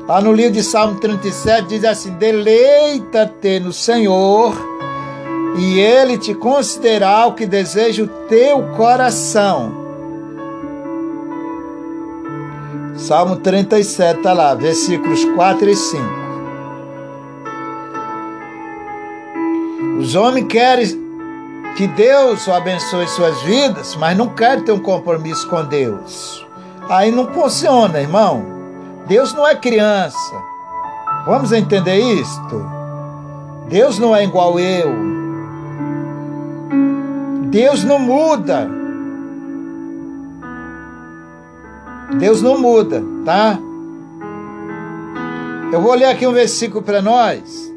Lá 0.08 0.20
no 0.20 0.32
livro 0.32 0.54
de 0.54 0.64
Salmo 0.64 0.98
37 0.98 1.68
diz 1.68 1.84
assim: 1.84 2.14
Deleita-te 2.14 3.60
no 3.60 3.72
Senhor, 3.72 4.52
e 5.56 5.78
Ele 5.78 6.18
te 6.18 6.34
concederá 6.34 7.24
o 7.24 7.34
que 7.34 7.46
deseja 7.46 8.02
o 8.02 8.08
teu 8.26 8.64
coração. 8.76 9.87
Salmo 12.98 13.36
37 13.36 14.18
está 14.18 14.32
lá, 14.32 14.56
versículos 14.56 15.24
4 15.24 15.70
e 15.70 15.76
5. 15.76 16.04
Os 20.00 20.16
homens 20.16 20.48
querem 20.48 20.84
que 21.76 21.86
Deus 21.86 22.48
abençoe 22.48 23.06
suas 23.06 23.40
vidas, 23.42 23.94
mas 23.94 24.18
não 24.18 24.28
querem 24.30 24.64
ter 24.64 24.72
um 24.72 24.80
compromisso 24.80 25.48
com 25.48 25.64
Deus. 25.64 26.44
Aí 26.88 27.12
não 27.12 27.32
funciona, 27.32 28.00
irmão. 28.00 28.44
Deus 29.06 29.32
não 29.32 29.46
é 29.46 29.54
criança. 29.54 30.34
Vamos 31.24 31.52
entender 31.52 31.98
isto? 31.98 32.68
Deus 33.68 33.96
não 34.00 34.14
é 34.14 34.24
igual 34.24 34.58
eu. 34.58 34.92
Deus 37.48 37.84
não 37.84 38.00
muda. 38.00 38.77
Deus 42.16 42.40
não 42.40 42.58
muda, 42.58 43.04
tá? 43.24 43.58
Eu 45.70 45.82
vou 45.82 45.94
ler 45.94 46.06
aqui 46.06 46.26
um 46.26 46.32
versículo 46.32 46.82
para 46.82 47.02
nós. 47.02 47.70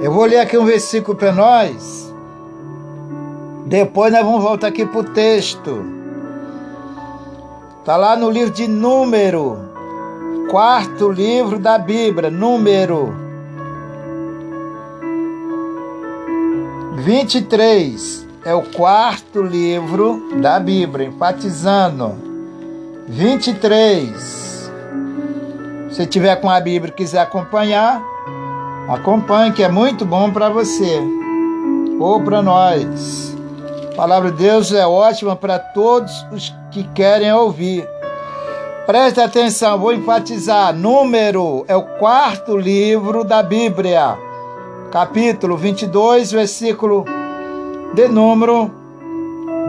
Eu 0.00 0.12
vou 0.12 0.24
ler 0.24 0.38
aqui 0.38 0.56
um 0.56 0.64
versículo 0.64 1.16
para 1.16 1.32
nós. 1.32 2.14
Depois 3.66 4.12
nós 4.12 4.24
vamos 4.24 4.42
voltar 4.42 4.68
aqui 4.68 4.86
para 4.86 5.00
o 5.00 5.04
texto. 5.04 5.84
Está 7.80 7.96
lá 7.96 8.16
no 8.16 8.30
livro 8.30 8.52
de 8.52 8.68
Número, 8.68 9.58
quarto 10.50 11.10
livro 11.10 11.58
da 11.58 11.76
Bíblia, 11.78 12.30
Número 12.30 13.12
23. 16.96 18.25
É 18.46 18.54
o 18.54 18.62
quarto 18.62 19.42
livro 19.42 20.22
da 20.40 20.60
Bíblia, 20.60 21.08
enfatizando. 21.08 22.14
23. 23.08 24.70
Se 25.90 26.06
tiver 26.06 26.36
com 26.36 26.48
a 26.48 26.60
Bíblia 26.60 26.92
e 26.92 26.96
quiser 26.96 27.22
acompanhar, 27.22 28.00
acompanhe, 28.88 29.50
que 29.50 29.64
é 29.64 29.68
muito 29.68 30.04
bom 30.04 30.30
para 30.30 30.48
você 30.48 31.02
ou 31.98 32.22
para 32.22 32.40
nós. 32.40 33.36
A 33.90 33.96
palavra 33.96 34.30
de 34.30 34.36
Deus 34.36 34.72
é 34.72 34.86
ótima 34.86 35.34
para 35.34 35.58
todos 35.58 36.24
os 36.30 36.54
que 36.70 36.84
querem 36.94 37.32
ouvir. 37.32 37.84
Preste 38.86 39.20
atenção, 39.20 39.76
vou 39.76 39.92
enfatizar. 39.92 40.72
Número 40.72 41.64
é 41.66 41.74
o 41.74 41.82
quarto 41.82 42.56
livro 42.56 43.24
da 43.24 43.42
Bíblia, 43.42 44.16
capítulo 44.92 45.56
22, 45.56 46.30
versículo 46.30 47.04
de 47.96 48.08
número 48.08 48.70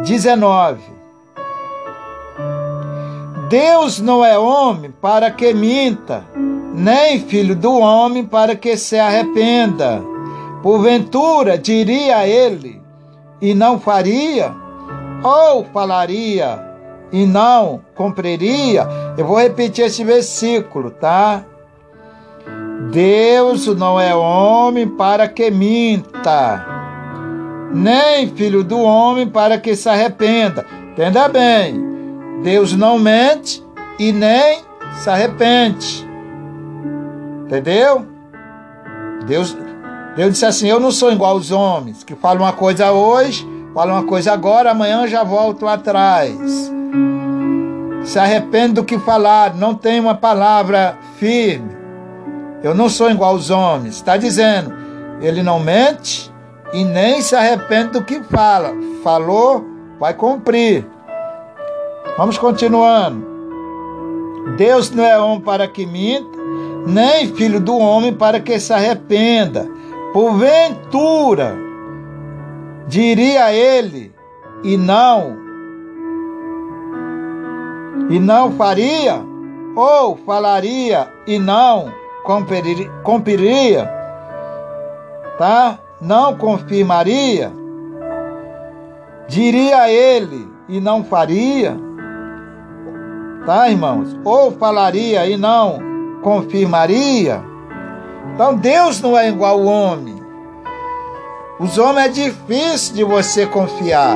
19. 0.03 0.81
Deus 3.49 4.01
não 4.01 4.23
é 4.23 4.37
homem 4.37 4.93
para 5.01 5.31
que 5.31 5.53
minta, 5.53 6.25
nem 6.73 7.21
filho 7.21 7.55
do 7.55 7.79
homem 7.79 8.25
para 8.25 8.53
que 8.53 8.75
se 8.75 8.99
arrependa. 8.99 10.03
Porventura, 10.61 11.57
diria 11.57 12.27
ele, 12.27 12.81
e 13.41 13.53
não 13.53 13.79
faria? 13.79 14.53
Ou 15.23 15.63
falaria 15.63 16.61
e 17.13 17.25
não 17.25 17.79
cumpriria? 17.95 18.85
Eu 19.17 19.25
vou 19.25 19.39
repetir 19.39 19.85
esse 19.85 20.03
versículo, 20.03 20.91
tá? 20.91 21.45
Deus 22.91 23.67
não 23.67 23.97
é 23.97 24.13
homem 24.13 24.85
para 24.85 25.29
que 25.29 25.49
minta, 25.49 26.76
nem 27.73 28.29
filho 28.29 28.63
do 28.63 28.79
homem 28.79 29.27
para 29.27 29.57
que 29.57 29.75
se 29.75 29.89
arrependa. 29.89 30.65
Entenda 30.91 31.27
bem, 31.27 31.79
Deus 32.43 32.73
não 32.73 32.97
mente 32.97 33.63
e 33.99 34.11
nem 34.11 34.59
se 34.99 35.09
arrepende. 35.09 36.07
Entendeu? 37.45 38.05
Deus, 39.25 39.57
Deus 40.15 40.31
disse 40.31 40.45
assim: 40.45 40.67
Eu 40.67 40.79
não 40.79 40.91
sou 40.91 41.11
igual 41.11 41.31
aos 41.31 41.51
homens, 41.51 42.03
que 42.03 42.15
falam 42.15 42.43
uma 42.43 42.53
coisa 42.53 42.91
hoje, 42.91 43.47
falam 43.73 43.95
uma 43.95 44.03
coisa 44.03 44.33
agora, 44.33 44.71
amanhã 44.71 45.07
já 45.07 45.23
volto 45.23 45.67
atrás. 45.67 46.71
Se 48.03 48.17
arrepende 48.17 48.73
do 48.73 48.83
que 48.83 48.97
falar, 48.99 49.53
não 49.55 49.75
tem 49.75 49.99
uma 49.99 50.15
palavra 50.15 50.97
firme. 51.19 51.75
Eu 52.63 52.73
não 52.73 52.89
sou 52.89 53.11
igual 53.11 53.31
aos 53.31 53.49
homens. 53.49 53.95
Está 53.95 54.15
dizendo, 54.17 54.73
ele 55.21 55.43
não 55.43 55.59
mente 55.59 56.31
e 56.73 56.83
nem 56.83 57.21
se 57.21 57.35
arrepende 57.35 57.91
do 57.91 58.03
que 58.03 58.21
fala. 58.23 58.73
Falou, 59.03 59.65
vai 59.99 60.13
cumprir. 60.13 60.85
Vamos 62.17 62.37
continuando. 62.37 63.25
Deus 64.57 64.89
não 64.91 65.03
é 65.03 65.19
homem 65.19 65.41
para 65.41 65.67
que 65.67 65.85
minta, 65.85 66.37
nem 66.85 67.27
filho 67.35 67.59
do 67.59 67.77
homem 67.77 68.13
para 68.13 68.39
que 68.39 68.59
se 68.59 68.73
arrependa. 68.73 69.69
Porventura, 70.13 71.55
diria 72.87 73.53
ele, 73.53 74.15
e 74.63 74.77
não, 74.77 75.37
e 78.09 78.19
não 78.19 78.51
faria, 78.53 79.21
ou 79.75 80.17
falaria 80.17 81.07
e 81.27 81.37
não 81.37 81.93
cumpriria, 83.03 83.89
tá? 85.37 85.79
Não 85.99 86.37
confirmaria, 86.37 87.51
diria 89.27 89.89
ele 89.89 90.47
e 90.69 90.79
não 90.79 91.03
faria, 91.03 91.75
tá, 93.47 93.67
irmãos? 93.67 94.15
Ou 94.23 94.51
falaria 94.51 95.25
e 95.25 95.35
não 95.35 95.79
confirmaria. 96.21 97.41
Então 98.33 98.55
Deus 98.55 99.01
não 99.01 99.17
é 99.17 99.27
igual 99.27 99.55
ao 99.55 99.65
homem. 99.65 100.21
Os 101.59 101.79
homens 101.79 102.05
é 102.05 102.09
difícil 102.09 102.93
de 102.93 103.03
você 103.03 103.47
confiar. 103.47 104.15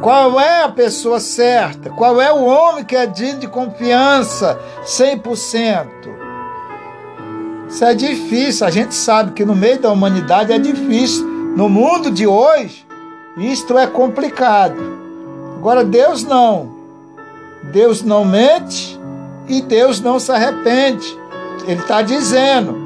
Qual 0.00 0.38
é 0.38 0.62
a 0.62 0.68
pessoa 0.68 1.18
certa? 1.18 1.90
Qual 1.90 2.20
é 2.20 2.32
o 2.32 2.44
homem 2.44 2.84
que 2.84 2.94
é 2.94 3.06
digno 3.06 3.40
de 3.40 3.48
confiança 3.48 4.56
100%? 4.84 6.19
Isso 7.70 7.84
é 7.84 7.94
difícil. 7.94 8.66
A 8.66 8.70
gente 8.70 8.94
sabe 8.94 9.30
que 9.30 9.44
no 9.44 9.54
meio 9.54 9.80
da 9.80 9.92
humanidade 9.92 10.52
é 10.52 10.58
difícil. 10.58 11.24
No 11.56 11.68
mundo 11.68 12.10
de 12.10 12.26
hoje, 12.26 12.84
isto 13.38 13.78
é 13.78 13.86
complicado. 13.86 14.76
Agora, 15.56 15.84
Deus 15.84 16.24
não. 16.24 16.68
Deus 17.62 18.02
não 18.02 18.24
mente 18.24 18.98
e 19.46 19.62
Deus 19.62 20.00
não 20.00 20.18
se 20.18 20.32
arrepende. 20.32 21.16
Ele 21.66 21.80
está 21.80 22.02
dizendo: 22.02 22.76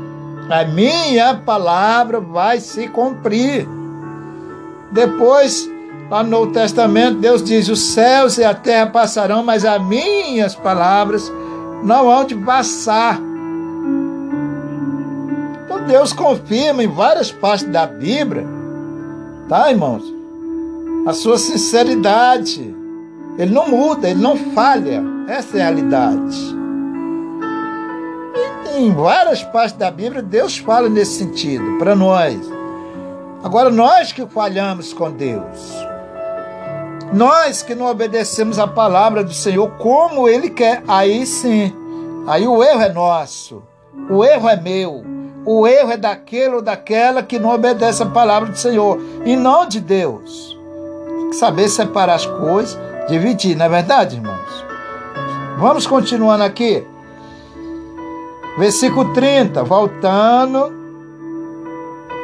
a 0.50 0.64
minha 0.64 1.34
palavra 1.34 2.20
vai 2.20 2.60
se 2.60 2.86
cumprir. 2.88 3.66
Depois, 4.90 5.68
lá 6.10 6.22
no 6.22 6.30
Novo 6.30 6.52
Testamento, 6.52 7.18
Deus 7.18 7.42
diz: 7.42 7.68
os 7.68 7.80
céus 7.80 8.36
e 8.36 8.44
a 8.44 8.52
terra 8.52 8.86
passarão, 8.88 9.42
mas 9.42 9.64
as 9.64 9.82
minhas 9.82 10.54
palavras 10.54 11.32
não 11.82 12.10
hão 12.10 12.24
de 12.24 12.34
passar. 12.34 13.20
Deus 15.86 16.12
confirma 16.12 16.82
em 16.82 16.88
várias 16.88 17.30
partes 17.30 17.66
da 17.66 17.86
Bíblia, 17.86 18.46
tá, 19.48 19.70
irmãos? 19.70 20.02
A 21.06 21.12
sua 21.12 21.38
sinceridade. 21.38 22.74
Ele 23.36 23.52
não 23.52 23.68
muda, 23.68 24.08
ele 24.08 24.20
não 24.20 24.36
falha. 24.36 25.02
Essa 25.28 25.58
é 25.58 25.60
a 25.60 25.64
realidade 25.64 26.64
em 28.76 28.92
várias 28.92 29.42
partes 29.42 29.76
da 29.76 29.90
Bíblia, 29.90 30.22
Deus 30.22 30.58
fala 30.58 30.88
nesse 30.88 31.18
sentido 31.18 31.78
para 31.78 31.94
nós. 31.94 32.38
Agora, 33.42 33.70
nós 33.70 34.12
que 34.12 34.26
falhamos 34.26 34.92
com 34.92 35.10
Deus, 35.10 35.74
nós 37.12 37.62
que 37.62 37.74
não 37.74 37.86
obedecemos 37.86 38.58
a 38.58 38.66
palavra 38.66 39.22
do 39.22 39.32
Senhor 39.32 39.70
como 39.78 40.28
Ele 40.28 40.50
quer, 40.50 40.82
aí 40.88 41.24
sim, 41.26 41.72
aí 42.26 42.46
o 42.48 42.62
erro 42.62 42.82
é 42.82 42.92
nosso, 42.92 43.62
o 44.10 44.24
erro 44.24 44.48
é 44.48 44.56
meu, 44.56 45.04
o 45.44 45.66
erro 45.66 45.92
é 45.92 45.96
daquele 45.96 46.54
ou 46.54 46.62
daquela 46.62 47.22
que 47.22 47.38
não 47.38 47.54
obedece 47.54 48.02
a 48.02 48.06
palavra 48.06 48.50
do 48.50 48.58
Senhor 48.58 48.98
e 49.24 49.36
não 49.36 49.66
de 49.66 49.80
Deus. 49.80 50.58
Tem 51.06 51.30
que 51.30 51.36
saber 51.36 51.68
separar 51.68 52.14
as 52.14 52.26
coisas, 52.26 52.78
dividir, 53.08 53.56
não 53.56 53.66
é 53.66 53.68
verdade, 53.68 54.16
irmãos? 54.16 54.64
Vamos 55.58 55.86
continuando 55.86 56.44
aqui. 56.44 56.84
Versículo 58.56 59.12
30, 59.12 59.62
voltando. 59.64 60.72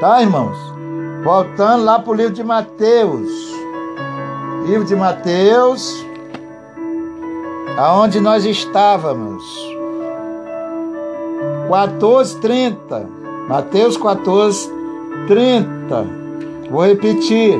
Tá, 0.00 0.22
irmãos? 0.22 0.56
Voltando 1.22 1.84
lá 1.84 1.98
para 1.98 2.10
o 2.10 2.14
livro 2.14 2.32
de 2.32 2.42
Mateus. 2.42 3.28
Livro 4.64 4.84
de 4.84 4.96
Mateus. 4.96 6.06
Aonde 7.76 8.20
nós 8.20 8.44
estávamos. 8.44 9.42
14, 11.70 12.40
30. 12.40 13.08
Mateus 13.48 13.96
14, 13.96 14.70
30. 15.26 16.06
Vou 16.70 16.84
repetir. 16.84 17.58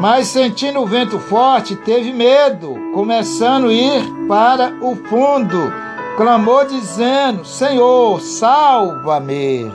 Mas 0.00 0.28
sentindo 0.28 0.80
o 0.80 0.86
vento 0.86 1.18
forte, 1.18 1.76
teve 1.76 2.12
medo, 2.12 2.74
começando 2.92 3.68
a 3.68 3.72
ir 3.72 4.02
para 4.26 4.74
o 4.80 4.96
fundo 4.96 5.84
clamou 6.16 6.64
dizendo: 6.64 7.44
Senhor, 7.44 8.20
salva-me. 8.20 9.70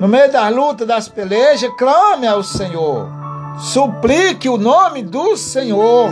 No 0.00 0.08
meio 0.08 0.30
das 0.30 0.54
lutas, 0.54 0.86
das 0.86 1.08
pelejas, 1.08 1.72
clame 1.78 2.26
ao 2.26 2.42
Senhor. 2.42 3.08
Suplique 3.58 4.48
o 4.48 4.58
nome 4.58 5.02
do 5.02 5.36
Senhor. 5.36 6.10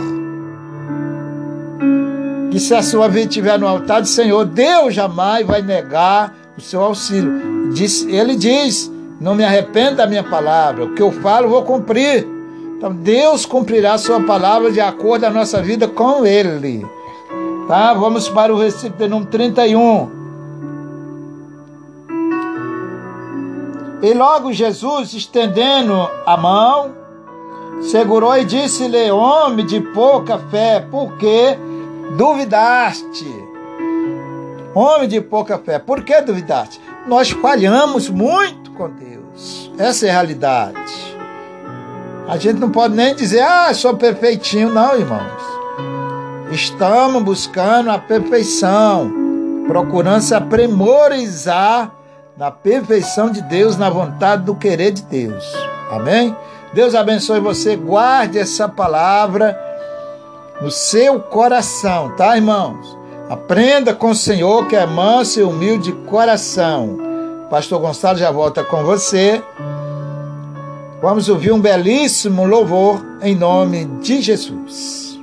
Que 2.53 2.59
se 2.59 2.75
a 2.75 2.83
sua 2.83 3.07
vida 3.07 3.29
estiver 3.29 3.57
no 3.57 3.67
altar 3.67 4.01
do 4.01 4.07
Senhor, 4.07 4.45
Deus 4.45 4.93
jamais 4.93 5.43
vai 5.43 5.63
negar 5.63 6.31
o 6.55 6.61
seu 6.61 6.83
auxílio. 6.83 7.73
Ele 8.07 8.35
diz: 8.35 8.91
Não 9.19 9.33
me 9.33 9.43
arrependa 9.43 9.95
da 9.95 10.05
minha 10.05 10.23
palavra. 10.23 10.83
O 10.83 10.93
que 10.93 11.01
eu 11.01 11.11
falo, 11.11 11.49
vou 11.49 11.63
cumprir. 11.63 12.27
Então 12.77 12.93
Deus 12.93 13.43
cumprirá 13.43 13.93
a 13.93 13.97
sua 13.97 14.21
palavra 14.21 14.71
de 14.71 14.79
acordo 14.79 15.21
com 15.21 15.27
a 15.29 15.33
nossa 15.33 15.63
vida 15.63 15.87
com 15.87 16.27
Ele. 16.27 16.85
Tá? 17.67 17.91
Vamos 17.95 18.29
para 18.29 18.53
o 18.53 18.57
versículo 18.57 18.99
de 18.99 19.07
número 19.07 19.31
31. 19.31 20.11
E 24.03 24.13
logo 24.13 24.53
Jesus, 24.53 25.11
estendendo 25.15 26.07
a 26.23 26.37
mão, 26.37 26.91
segurou 27.81 28.37
e 28.37 28.45
disse-lhe: 28.45 29.09
Homem 29.09 29.65
de 29.65 29.81
pouca 29.81 30.37
fé, 30.37 30.85
por 30.91 31.13
que 31.17 31.57
duvidaste? 32.17 33.25
Homem 34.73 35.07
de 35.07 35.21
pouca 35.21 35.57
fé, 35.57 35.77
por 35.77 36.03
que 36.03 36.19
duvidaste? 36.21 36.81
Nós 37.07 37.31
falhamos 37.31 38.09
muito 38.09 38.71
com 38.71 38.89
Deus. 38.89 39.71
Essa 39.77 40.07
é 40.07 40.09
a 40.09 40.13
realidade. 40.13 41.13
A 42.27 42.37
gente 42.37 42.59
não 42.59 42.71
pode 42.71 42.95
nem 42.95 43.13
dizer, 43.13 43.41
ah, 43.41 43.73
sou 43.73 43.95
perfeitinho, 43.95 44.73
não, 44.73 44.95
irmãos. 44.95 45.43
Estamos 46.51 47.21
buscando 47.21 47.91
a 47.91 47.99
perfeição, 47.99 49.11
procurando 49.67 50.21
se 50.21 50.33
aprimorizar 50.33 51.91
na 52.37 52.49
perfeição 52.49 53.29
de 53.29 53.41
Deus, 53.41 53.77
na 53.77 53.89
vontade 53.89 54.43
do 54.43 54.55
querer 54.55 54.91
de 54.91 55.03
Deus. 55.03 55.43
Amém? 55.91 56.35
Deus 56.73 56.95
abençoe 56.95 57.39
você, 57.39 57.75
guarde 57.75 58.39
essa 58.39 58.67
palavra 58.67 59.57
no 60.63 60.71
seu 60.71 61.19
coração, 61.19 62.15
tá, 62.15 62.37
irmãos? 62.37 62.97
Aprenda 63.29 63.93
com 63.93 64.11
o 64.11 64.15
Senhor 64.15 64.65
que 64.67 64.77
é 64.77 64.85
manso 64.85 65.41
e 65.41 65.43
humilde 65.43 65.91
de 65.91 65.97
coração. 66.07 66.97
Pastor 67.49 67.81
Gonçalo 67.81 68.17
já 68.17 68.31
volta 68.31 68.63
com 68.63 68.81
você. 68.83 69.43
Vamos 71.01 71.27
ouvir 71.27 71.51
um 71.51 71.59
belíssimo 71.59 72.45
louvor 72.45 73.05
em 73.21 73.35
nome 73.35 73.83
de 74.01 74.21
Jesus. 74.21 75.19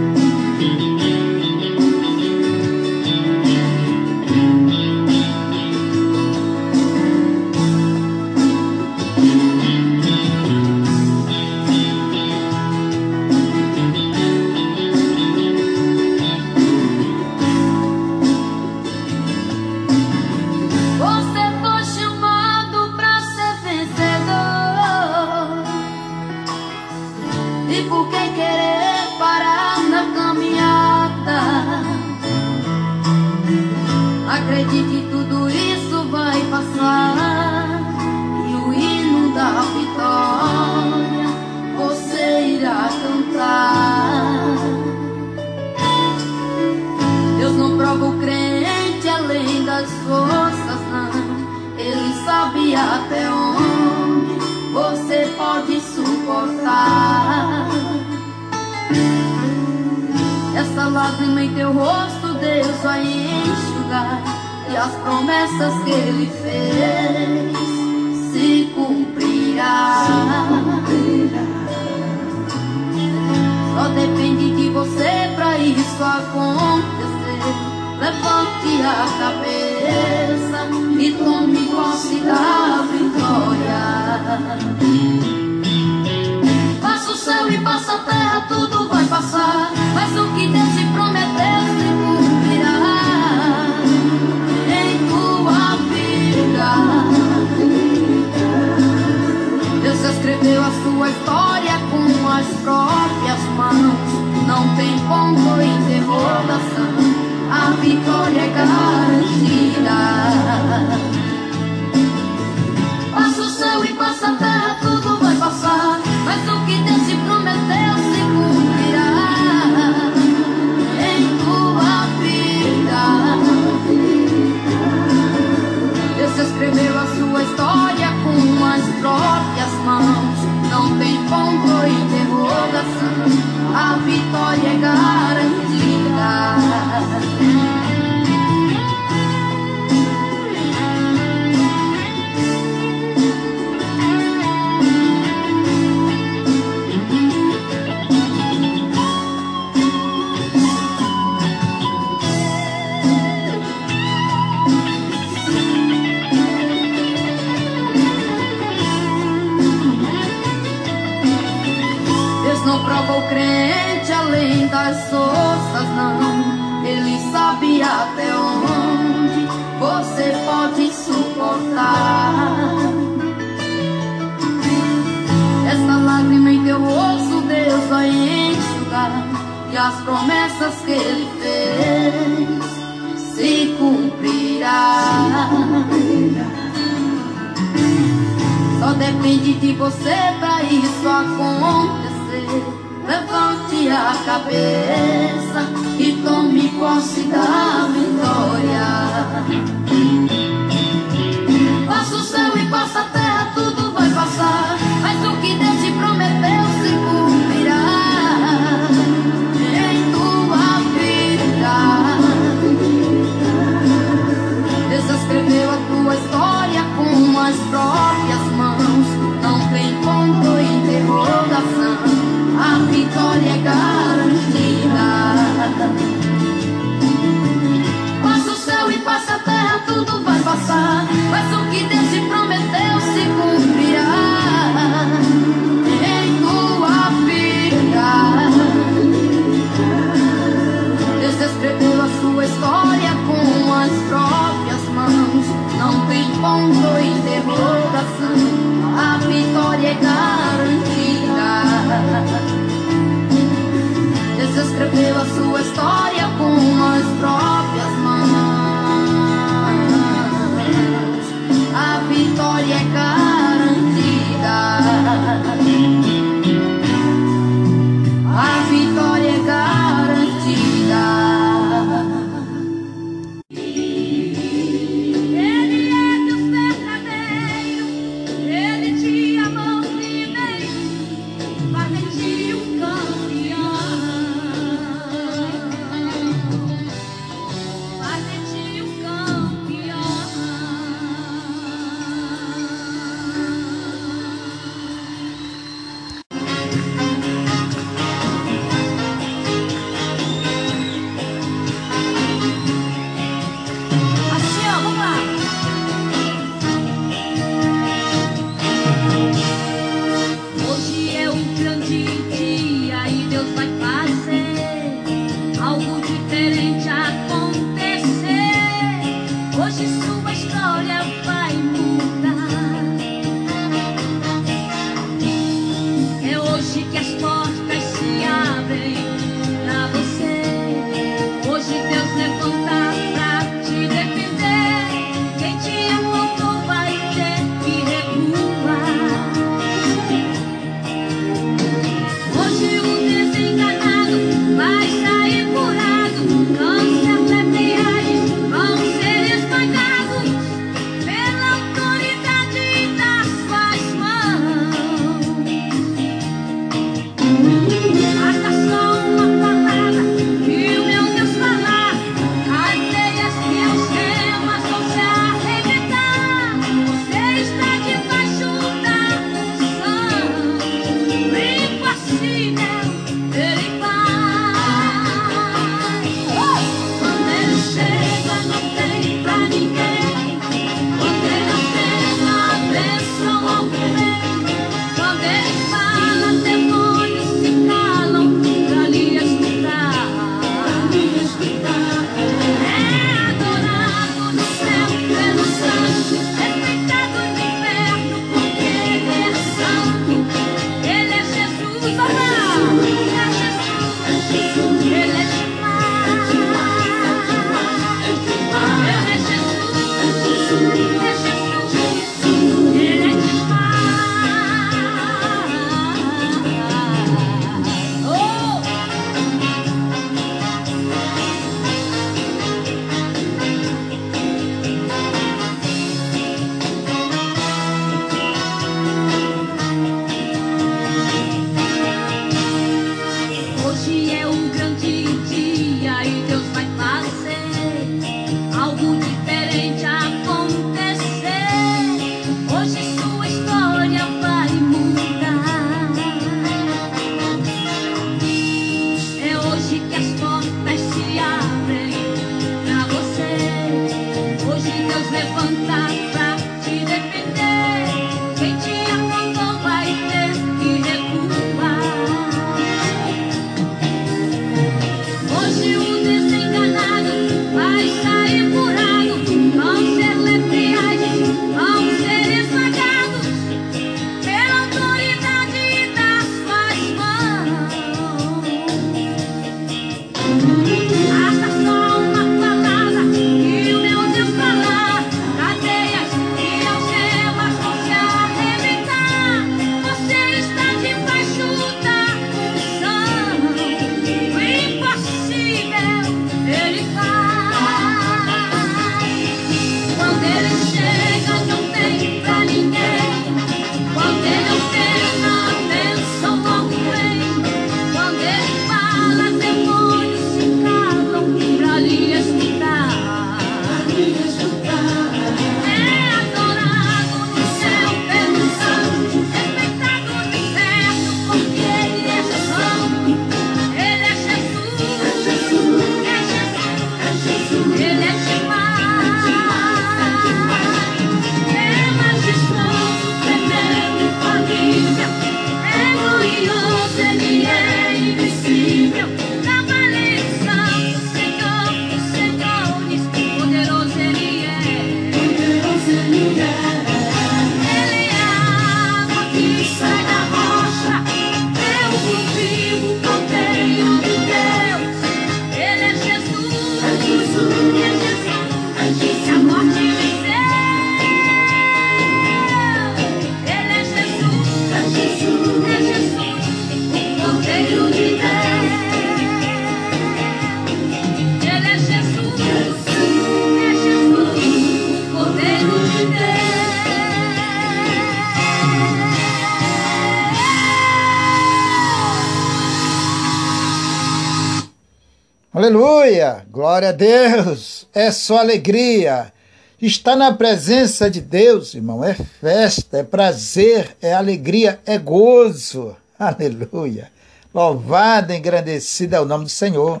Aleluia! 585.60 586.46
Glória 586.50 586.88
a 586.88 586.92
Deus! 586.92 587.86
É 587.92 588.10
só 588.10 588.38
alegria. 588.38 589.30
Estar 589.78 590.16
na 590.16 590.32
presença 590.32 591.10
de 591.10 591.20
Deus, 591.20 591.74
irmão, 591.74 592.02
é 592.02 592.14
festa, 592.14 592.96
é 592.96 593.02
prazer, 593.02 593.94
é 594.00 594.14
alegria, 594.14 594.80
é 594.86 594.96
gozo. 594.96 595.94
Aleluia! 596.18 597.12
Louvado, 597.52 598.32
engrandecido 598.32 599.16
é 599.16 599.20
o 599.20 599.26
nome 599.26 599.44
do 599.44 599.50
Senhor. 599.50 600.00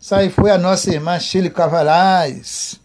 Isso 0.00 0.14
aí 0.14 0.30
foi 0.30 0.50
a 0.50 0.56
nossa 0.56 0.90
irmã 0.90 1.20
Chile 1.20 1.50
Cavalais, 1.50 2.80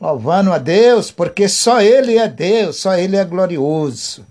louvando 0.00 0.52
a 0.52 0.58
Deus, 0.58 1.10
porque 1.10 1.48
só 1.48 1.80
Ele 1.80 2.18
é 2.18 2.28
Deus, 2.28 2.76
só 2.76 2.94
Ele 2.94 3.16
é 3.16 3.24
glorioso. 3.24 4.24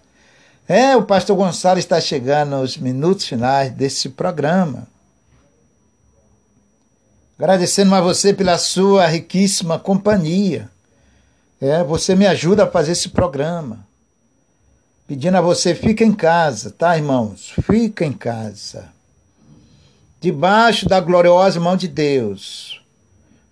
É, 0.65 0.95
o 0.95 1.03
pastor 1.03 1.35
Gonçalo 1.35 1.77
está 1.77 1.99
chegando 1.99 2.55
aos 2.55 2.77
minutos 2.77 3.25
finais 3.25 3.69
desse 3.69 4.07
programa. 4.07 4.94
Agradecendo 7.38 7.93
a 7.93 7.99
você 7.99 8.33
pela 8.33 8.57
sua 8.57 9.05
riquíssima 9.07 9.77
companhia. 9.77 10.69
É, 11.59 11.83
você 11.83 12.15
me 12.15 12.25
ajuda 12.25 12.63
a 12.63 12.71
fazer 12.71 12.93
esse 12.93 13.09
programa. 13.09 13.86
Pedindo 15.07 15.36
a 15.38 15.41
você, 15.41 15.75
fica 15.75 16.03
em 16.03 16.13
casa, 16.13 16.71
tá, 16.71 16.95
irmãos? 16.95 17.53
Fica 17.67 18.05
em 18.05 18.13
casa. 18.13 18.89
Debaixo 20.21 20.88
da 20.88 20.99
gloriosa 20.99 21.59
mão 21.59 21.75
de 21.75 21.88
Deus. 21.88 22.81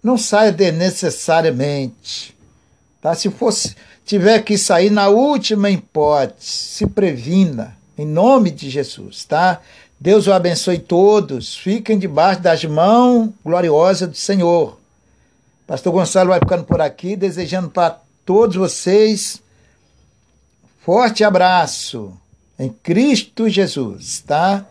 Não 0.02 0.18
saia 0.18 0.52
desnecessariamente. 0.52 2.36
Tá? 3.02 3.14
Se 3.14 3.30
fosse 3.30 3.76
tiver 4.06 4.42
que 4.44 4.58
sair 4.58 4.90
na 4.90 5.10
última 5.10 5.70
hipótese, 5.70 6.48
se 6.48 6.88
previna 6.88 7.78
em 7.98 8.06
nome 8.06 8.50
de 8.50 8.70
Jesus, 8.70 9.24
tá? 9.24 9.62
Deus 10.04 10.28
o 10.28 10.34
abençoe 10.34 10.80
todos. 10.80 11.56
Fiquem 11.56 11.98
debaixo 11.98 12.42
das 12.42 12.66
mãos 12.66 13.30
gloriosas 13.42 14.10
do 14.10 14.18
Senhor. 14.18 14.78
Pastor 15.66 15.94
Gonçalo 15.94 16.32
vai 16.32 16.40
ficando 16.40 16.66
por 16.66 16.82
aqui, 16.82 17.16
desejando 17.16 17.70
para 17.70 18.02
todos 18.26 18.58
vocês 18.58 19.42
forte 20.82 21.24
abraço 21.24 22.12
em 22.60 22.68
Cristo 22.68 23.48
Jesus, 23.48 24.22
tá? 24.28 24.66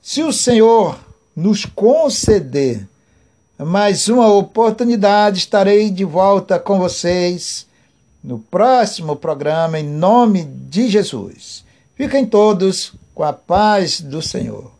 Se 0.00 0.22
o 0.22 0.32
Senhor 0.32 0.96
nos 1.34 1.64
conceder 1.64 2.86
mais 3.58 4.08
uma 4.08 4.32
oportunidade, 4.32 5.38
estarei 5.38 5.90
de 5.90 6.04
volta 6.04 6.60
com 6.60 6.78
vocês 6.78 7.66
no 8.22 8.38
próximo 8.38 9.16
programa, 9.16 9.80
em 9.80 9.84
nome 9.84 10.44
de 10.44 10.88
Jesus. 10.88 11.64
Fiquem 11.96 12.24
todos 12.24 12.92
com 13.20 13.24
a 13.24 13.34
paz 13.34 14.00
do 14.00 14.22
Senhor. 14.22 14.79